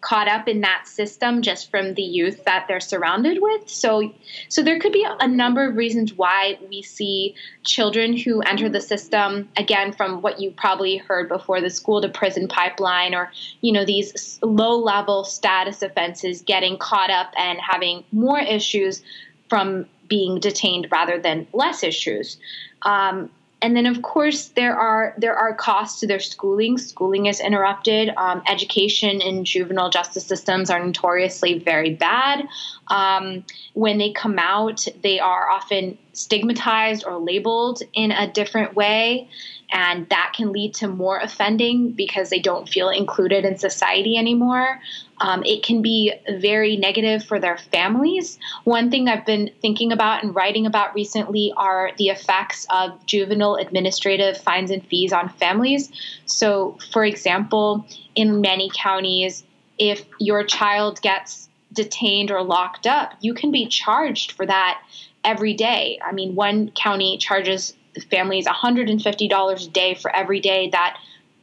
caught 0.00 0.28
up 0.28 0.46
in 0.46 0.60
that 0.60 0.86
system 0.86 1.42
just 1.42 1.70
from 1.70 1.94
the 1.94 2.02
youth 2.02 2.44
that 2.44 2.66
they're 2.68 2.80
surrounded 2.80 3.38
with. 3.40 3.68
So 3.68 4.12
so 4.48 4.62
there 4.62 4.78
could 4.78 4.92
be 4.92 5.06
a 5.06 5.26
number 5.26 5.68
of 5.68 5.76
reasons 5.76 6.14
why 6.14 6.58
we 6.68 6.82
see 6.82 7.34
children 7.64 8.16
who 8.16 8.40
enter 8.42 8.68
the 8.68 8.80
system 8.80 9.48
again 9.56 9.92
from 9.92 10.22
what 10.22 10.40
you 10.40 10.52
probably 10.52 10.98
heard 10.98 11.28
before 11.28 11.60
the 11.60 11.70
school 11.70 12.00
to 12.02 12.08
prison 12.08 12.46
pipeline 12.46 13.14
or 13.14 13.32
you 13.60 13.72
know 13.72 13.84
these 13.84 14.38
low 14.42 14.78
level 14.78 15.24
status 15.24 15.82
offenses 15.82 16.42
getting 16.42 16.78
caught 16.78 17.10
up 17.10 17.32
and 17.36 17.58
having 17.60 18.04
more 18.12 18.38
issues 18.38 19.02
from 19.48 19.86
being 20.06 20.40
detained 20.40 20.88
rather 20.90 21.18
than 21.18 21.46
less 21.52 21.82
issues. 21.82 22.38
Um, 22.82 23.30
and 23.60 23.76
then 23.76 23.86
of 23.86 24.02
course 24.02 24.48
there 24.48 24.76
are 24.76 25.14
there 25.18 25.34
are 25.34 25.54
costs 25.54 26.00
to 26.00 26.06
their 26.06 26.20
schooling. 26.20 26.78
Schooling 26.78 27.26
is 27.26 27.40
interrupted. 27.40 28.10
Um, 28.16 28.42
education 28.48 29.20
in 29.20 29.44
juvenile 29.44 29.90
justice 29.90 30.24
systems 30.24 30.70
are 30.70 30.84
notoriously 30.84 31.58
very 31.58 31.94
bad. 31.94 32.46
Um, 32.88 33.44
when 33.74 33.98
they 33.98 34.12
come 34.12 34.38
out 34.38 34.86
they 35.02 35.18
are 35.18 35.50
often 35.50 35.98
stigmatized 36.12 37.04
or 37.04 37.18
labeled 37.18 37.82
in 37.94 38.12
a 38.12 38.30
different 38.30 38.74
way. 38.74 39.28
And 39.70 40.08
that 40.08 40.32
can 40.34 40.52
lead 40.52 40.74
to 40.76 40.88
more 40.88 41.18
offending 41.18 41.92
because 41.92 42.30
they 42.30 42.38
don't 42.38 42.68
feel 42.68 42.88
included 42.88 43.44
in 43.44 43.58
society 43.58 44.16
anymore. 44.16 44.80
Um, 45.20 45.42
it 45.44 45.62
can 45.62 45.82
be 45.82 46.12
very 46.38 46.76
negative 46.76 47.24
for 47.24 47.40
their 47.40 47.58
families. 47.58 48.38
One 48.64 48.90
thing 48.90 49.08
I've 49.08 49.26
been 49.26 49.50
thinking 49.60 49.92
about 49.92 50.22
and 50.22 50.34
writing 50.34 50.66
about 50.66 50.94
recently 50.94 51.52
are 51.56 51.90
the 51.98 52.08
effects 52.08 52.66
of 52.70 53.04
juvenile 53.06 53.56
administrative 53.56 54.38
fines 54.38 54.70
and 54.70 54.84
fees 54.86 55.12
on 55.12 55.28
families. 55.28 55.90
So, 56.26 56.78
for 56.92 57.04
example, 57.04 57.86
in 58.14 58.40
many 58.40 58.70
counties, 58.74 59.44
if 59.78 60.04
your 60.18 60.44
child 60.44 61.00
gets 61.02 61.48
detained 61.72 62.30
or 62.30 62.42
locked 62.42 62.86
up, 62.86 63.12
you 63.20 63.34
can 63.34 63.50
be 63.52 63.66
charged 63.66 64.32
for 64.32 64.46
that 64.46 64.82
every 65.24 65.54
day. 65.54 65.98
I 66.04 66.12
mean, 66.12 66.34
one 66.34 66.70
county 66.70 67.18
charges 67.18 67.74
families 68.10 68.46
$150 68.46 69.66
a 69.66 69.70
day 69.70 69.94
for 69.94 70.14
every 70.14 70.40
day 70.40 70.68
that 70.70 70.98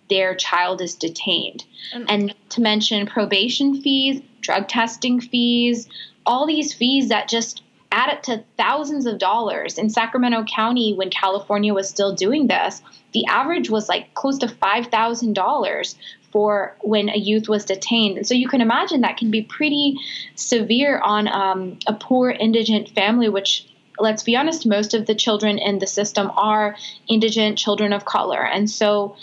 their 0.09 0.35
child 0.35 0.81
is 0.81 0.95
detained. 0.95 1.65
And, 1.93 2.09
and 2.09 2.35
to 2.49 2.61
mention 2.61 3.07
probation 3.07 3.81
fees, 3.81 4.21
drug 4.41 4.67
testing 4.67 5.19
fees, 5.19 5.87
all 6.25 6.45
these 6.45 6.73
fees 6.73 7.09
that 7.09 7.27
just 7.27 7.63
add 7.91 8.09
up 8.09 8.23
to 8.23 8.43
thousands 8.57 9.05
of 9.05 9.17
dollars. 9.17 9.77
In 9.77 9.89
Sacramento 9.89 10.43
County, 10.43 10.93
when 10.93 11.09
California 11.09 11.73
was 11.73 11.89
still 11.89 12.13
doing 12.13 12.47
this, 12.47 12.81
the 13.13 13.25
average 13.27 13.69
was 13.69 13.87
like 13.87 14.13
close 14.13 14.37
to 14.39 14.47
$5,000 14.47 15.95
for 16.31 16.75
when 16.81 17.07
a 17.09 17.17
youth 17.17 17.47
was 17.47 17.63
detained. 17.63 18.17
And 18.17 18.27
so 18.27 18.33
you 18.33 18.49
can 18.49 18.59
imagine 18.59 19.01
that 19.01 19.15
can 19.15 19.31
be 19.31 19.43
pretty 19.43 19.97
severe 20.35 20.99
on 20.99 21.29
um, 21.29 21.79
a 21.87 21.93
poor 21.93 22.29
indigent 22.29 22.89
family, 22.89 23.29
which 23.29 23.65
let's 23.97 24.23
be 24.23 24.35
honest, 24.35 24.65
most 24.65 24.93
of 24.93 25.05
the 25.05 25.15
children 25.15 25.57
in 25.57 25.79
the 25.79 25.87
system 25.87 26.29
are 26.35 26.75
indigent 27.07 27.57
children 27.57 27.93
of 27.93 28.03
color. 28.03 28.45
And 28.45 28.69
so 28.69 29.15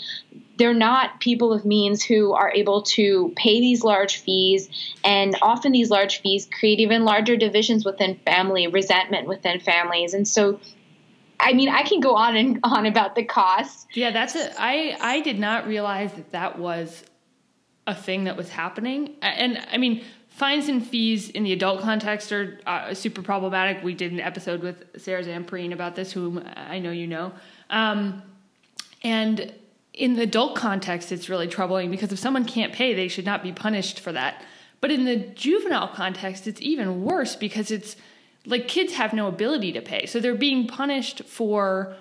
they're 0.57 0.73
not 0.73 1.19
people 1.19 1.51
of 1.51 1.65
means 1.65 2.03
who 2.03 2.33
are 2.33 2.51
able 2.51 2.83
to 2.83 3.33
pay 3.35 3.59
these 3.59 3.83
large 3.83 4.17
fees. 4.17 4.69
And 5.03 5.35
often 5.41 5.71
these 5.71 5.89
large 5.89 6.21
fees 6.21 6.47
create 6.51 6.79
even 6.79 7.05
larger 7.05 7.35
divisions 7.35 7.85
within 7.85 8.15
family, 8.25 8.67
resentment 8.67 9.27
within 9.27 9.59
families. 9.59 10.13
And 10.13 10.27
so 10.27 10.59
I 11.39 11.53
mean, 11.53 11.69
I 11.69 11.83
can 11.83 11.99
go 11.99 12.15
on 12.15 12.35
and 12.35 12.59
on 12.63 12.85
about 12.85 13.15
the 13.15 13.23
costs. 13.23 13.87
Yeah, 13.93 14.11
that's 14.11 14.35
it. 14.35 14.53
I 14.57 14.97
I 14.99 15.21
did 15.21 15.39
not 15.39 15.67
realize 15.67 16.13
that 16.13 16.31
that 16.31 16.59
was 16.59 17.03
a 17.85 17.95
thing 17.95 18.25
that 18.25 18.37
was 18.37 18.49
happening. 18.49 19.15
And 19.21 19.61
I 19.71 19.77
mean, 19.77 20.03
fines 20.29 20.69
and 20.69 20.85
fees 20.85 21.29
in 21.29 21.43
the 21.43 21.51
adult 21.51 21.81
context 21.81 22.31
are 22.31 22.59
uh, 22.65 22.93
super 22.93 23.21
problematic. 23.21 23.83
We 23.83 23.93
did 23.93 24.11
an 24.13 24.19
episode 24.19 24.61
with 24.61 24.85
Sarah 24.97 25.23
Zamprine 25.23 25.73
about 25.73 25.95
this, 25.95 26.11
whom 26.11 26.43
I 26.55 26.79
know 26.79 26.91
you 26.91 27.07
know. 27.07 27.33
Um, 27.69 28.23
and 29.03 29.53
in 29.93 30.15
the 30.15 30.23
adult 30.23 30.55
context, 30.55 31.11
it's 31.11 31.29
really 31.29 31.47
troubling 31.47 31.91
because 31.91 32.11
if 32.11 32.19
someone 32.19 32.45
can't 32.45 32.73
pay, 32.73 32.93
they 32.93 33.07
should 33.07 33.25
not 33.25 33.43
be 33.43 33.51
punished 33.51 33.99
for 33.99 34.11
that. 34.11 34.43
But 34.81 34.91
in 34.91 35.05
the 35.05 35.15
juvenile 35.15 35.87
context, 35.87 36.47
it's 36.47 36.61
even 36.61 37.03
worse 37.03 37.35
because 37.35 37.71
it's 37.71 37.95
like 38.45 38.67
kids 38.67 38.93
have 38.93 39.13
no 39.13 39.27
ability 39.27 39.71
to 39.73 39.81
pay. 39.81 40.05
So 40.05 40.19
they're 40.19 40.35
being 40.35 40.67
punished 40.67 41.23
for 41.25 41.95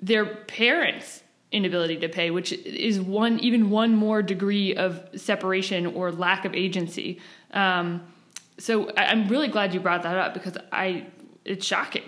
their 0.00 0.26
parents' 0.26 1.22
inability 1.50 1.96
to 1.98 2.08
pay, 2.08 2.30
which 2.30 2.52
is 2.52 3.00
one 3.00 3.40
even 3.40 3.70
one 3.70 3.96
more 3.96 4.22
degree 4.22 4.74
of 4.76 5.02
separation 5.16 5.86
or 5.86 6.12
lack 6.12 6.44
of 6.44 6.54
agency. 6.54 7.20
Um, 7.52 8.02
so 8.58 8.92
I'm 8.96 9.26
really 9.28 9.48
glad 9.48 9.74
you 9.74 9.80
brought 9.80 10.02
that 10.02 10.16
up 10.16 10.34
because 10.34 10.56
I 10.70 11.06
it's 11.44 11.66
shocking. 11.66 12.04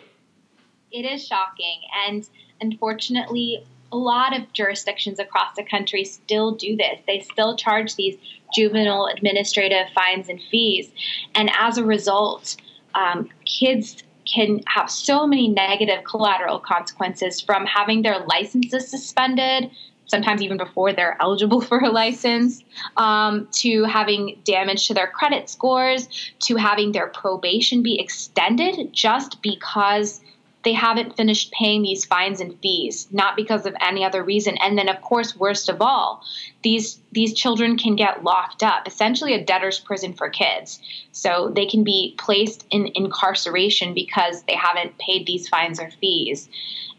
It 0.92 1.06
is 1.06 1.26
shocking, 1.26 1.80
and 2.06 2.28
unfortunately, 2.60 3.64
a 3.92 3.96
lot 3.96 4.36
of 4.36 4.52
jurisdictions 4.52 5.18
across 5.20 5.54
the 5.54 5.62
country 5.62 6.04
still 6.04 6.52
do 6.52 6.76
this. 6.76 6.98
They 7.06 7.20
still 7.20 7.56
charge 7.56 7.94
these 7.94 8.16
juvenile 8.54 9.06
administrative 9.06 9.86
fines 9.94 10.28
and 10.28 10.40
fees. 10.50 10.90
And 11.34 11.50
as 11.58 11.78
a 11.78 11.84
result, 11.84 12.56
um, 12.94 13.28
kids 13.44 14.02
can 14.24 14.60
have 14.66 14.90
so 14.90 15.26
many 15.26 15.48
negative 15.48 16.04
collateral 16.04 16.58
consequences 16.58 17.40
from 17.40 17.66
having 17.66 18.02
their 18.02 18.20
licenses 18.20 18.88
suspended, 18.88 19.70
sometimes 20.06 20.42
even 20.42 20.56
before 20.56 20.92
they're 20.92 21.16
eligible 21.20 21.60
for 21.70 21.78
a 21.80 21.90
license, 21.90 22.62
um, 22.96 23.48
to 23.52 23.84
having 23.84 24.40
damage 24.44 24.86
to 24.88 24.94
their 24.94 25.08
credit 25.08 25.50
scores, 25.50 26.08
to 26.40 26.56
having 26.56 26.92
their 26.92 27.08
probation 27.08 27.82
be 27.82 28.00
extended 28.00 28.92
just 28.92 29.42
because 29.42 30.21
they 30.64 30.72
haven't 30.72 31.16
finished 31.16 31.52
paying 31.52 31.82
these 31.82 32.04
fines 32.04 32.40
and 32.40 32.58
fees, 32.60 33.08
not 33.10 33.36
because 33.36 33.66
of 33.66 33.74
any 33.80 34.04
other 34.04 34.22
reason. 34.22 34.56
And 34.58 34.78
then, 34.78 34.88
of 34.88 35.00
course, 35.00 35.36
worst 35.36 35.68
of 35.68 35.80
all, 35.80 36.22
these 36.62 37.00
these 37.10 37.34
children 37.34 37.76
can 37.76 37.96
get 37.96 38.22
locked 38.22 38.62
up, 38.62 38.86
essentially 38.86 39.34
a 39.34 39.44
debtor's 39.44 39.80
prison 39.80 40.12
for 40.12 40.30
kids. 40.30 40.80
So 41.12 41.52
they 41.54 41.66
can 41.66 41.84
be 41.84 42.14
placed 42.18 42.64
in 42.70 42.92
incarceration 42.94 43.92
because 43.92 44.42
they 44.44 44.54
haven't 44.54 44.98
paid 44.98 45.26
these 45.26 45.48
fines 45.48 45.80
or 45.80 45.90
fees. 46.00 46.48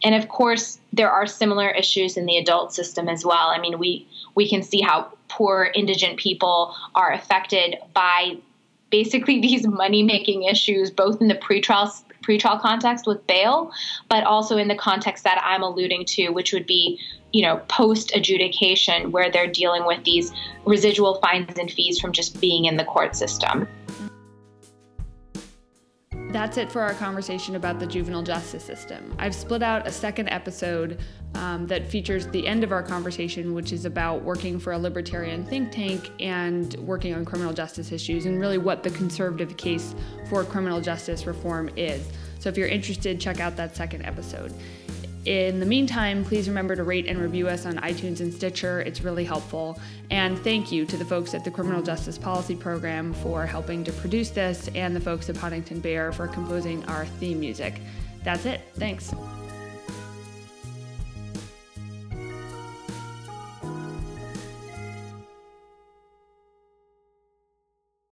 And 0.04 0.14
of 0.16 0.28
course, 0.28 0.80
there 0.92 1.10
are 1.10 1.26
similar 1.26 1.70
issues 1.70 2.18
in 2.18 2.26
the 2.26 2.38
adult 2.38 2.74
system 2.74 3.08
as 3.08 3.24
well. 3.24 3.48
I 3.48 3.60
mean, 3.60 3.80
we 3.80 4.08
we 4.36 4.50
can 4.50 4.62
see 4.62 4.82
how 4.82 5.14
poor 5.30 5.72
indigent 5.74 6.20
people 6.20 6.76
are 6.96 7.14
affected 7.14 7.78
by 7.94 8.38
basically 8.94 9.42
these 9.50 9.66
money 9.68 10.04
making 10.04 10.44
issues, 10.44 10.92
both 10.92 11.20
in 11.20 11.28
the 11.28 11.36
pretrial 11.36 11.92
pretrial 12.22 12.62
context 12.62 13.06
with 13.06 13.26
bail, 13.28 13.70
but 14.08 14.24
also 14.24 14.56
in 14.56 14.70
the 14.70 14.76
context 14.76 15.26
that 15.26 15.42
I'm 15.44 15.62
alluding 15.62 16.06
to, 16.16 16.30
which 16.30 16.54
would 16.54 16.66
be, 16.66 16.98
you 17.34 17.42
know, 17.42 17.58
post 17.68 18.16
adjudication, 18.16 19.12
where 19.12 19.30
they're 19.30 19.52
dealing 19.52 19.86
with 19.86 20.06
these 20.06 20.32
residual 20.66 21.16
fines 21.16 21.60
and 21.60 21.70
fees 21.70 22.00
from 22.00 22.14
just 22.14 22.40
being 22.40 22.64
in 22.64 22.78
the 22.78 22.86
court 22.86 23.18
system. 23.18 23.68
That's 26.34 26.58
it 26.58 26.72
for 26.72 26.82
our 26.82 26.96
conversation 26.96 27.56
about 27.56 27.80
the 27.80 27.86
juvenile 27.86 28.24
justice 28.24 28.66
system. 28.66 29.16
I've 29.20 29.36
split 29.36 29.62
out 29.62 29.86
a 29.86 29.92
second 29.92 30.30
episode 30.30 31.00
um, 31.36 31.68
that 31.68 31.88
features 31.88 32.26
the 32.26 32.48
end 32.48 32.64
of 32.64 32.72
our 32.72 32.82
conversation, 32.82 33.54
which 33.54 33.72
is 33.72 33.86
about 33.86 34.24
working 34.24 34.60
for 34.60 34.74
a 34.74 34.78
libertarian 34.80 35.46
think 35.46 35.72
tank 35.72 36.10
and 36.20 36.74
working 36.80 37.14
on 37.14 37.24
criminal 37.24 37.54
justice 37.54 37.92
issues 37.92 38.26
and 38.26 38.40
really 38.40 38.58
what 38.58 38.82
the 38.82 38.90
conservative 38.90 39.56
case 39.58 39.94
for 40.28 40.44
criminal 40.44 40.82
justice 40.82 41.28
reform 41.28 41.70
is. 41.78 42.10
So 42.40 42.50
if 42.50 42.58
you're 42.58 42.68
interested, 42.68 43.22
check 43.22 43.40
out 43.40 43.56
that 43.58 43.76
second 43.76 44.04
episode. 44.04 44.52
In 45.26 45.62
the 45.62 45.66
meantime, 45.66 46.26
please 46.26 46.50
remember 46.50 46.76
to 46.76 46.84
rate 46.84 47.08
and 47.08 47.18
review 47.18 47.48
us 47.48 47.66
on 47.66 47.78
iTunes 47.78 48.20
and 48.20 48.34
Stitcher. 48.34 48.82
It's 48.82 49.02
really 49.02 49.24
helpful. 49.24 49.80
And 50.12 50.38
thank 50.40 50.70
you 50.70 50.86
to 50.86 50.98
the 50.98 51.06
folks 51.06 51.34
at 51.34 51.46
the 51.46 51.52
Criminal 51.52 51.82
Justice 51.82 52.18
Policy 52.18 52.56
Program 52.56 53.14
for 53.14 53.46
helping 53.46 53.86
to 53.86 53.94
produce 53.94 54.32
this 54.32 54.70
and 54.76 54.94
the 54.94 55.00
folks 55.00 55.30
at 55.30 55.38
Huntington 55.38 55.80
Bear 55.80 56.12
for 56.12 56.28
composing 56.28 56.84
our 56.86 57.06
theme 57.06 57.40
music. 57.40 57.80
That's 58.24 58.46
it. 58.46 58.62
Thanks. 58.76 59.14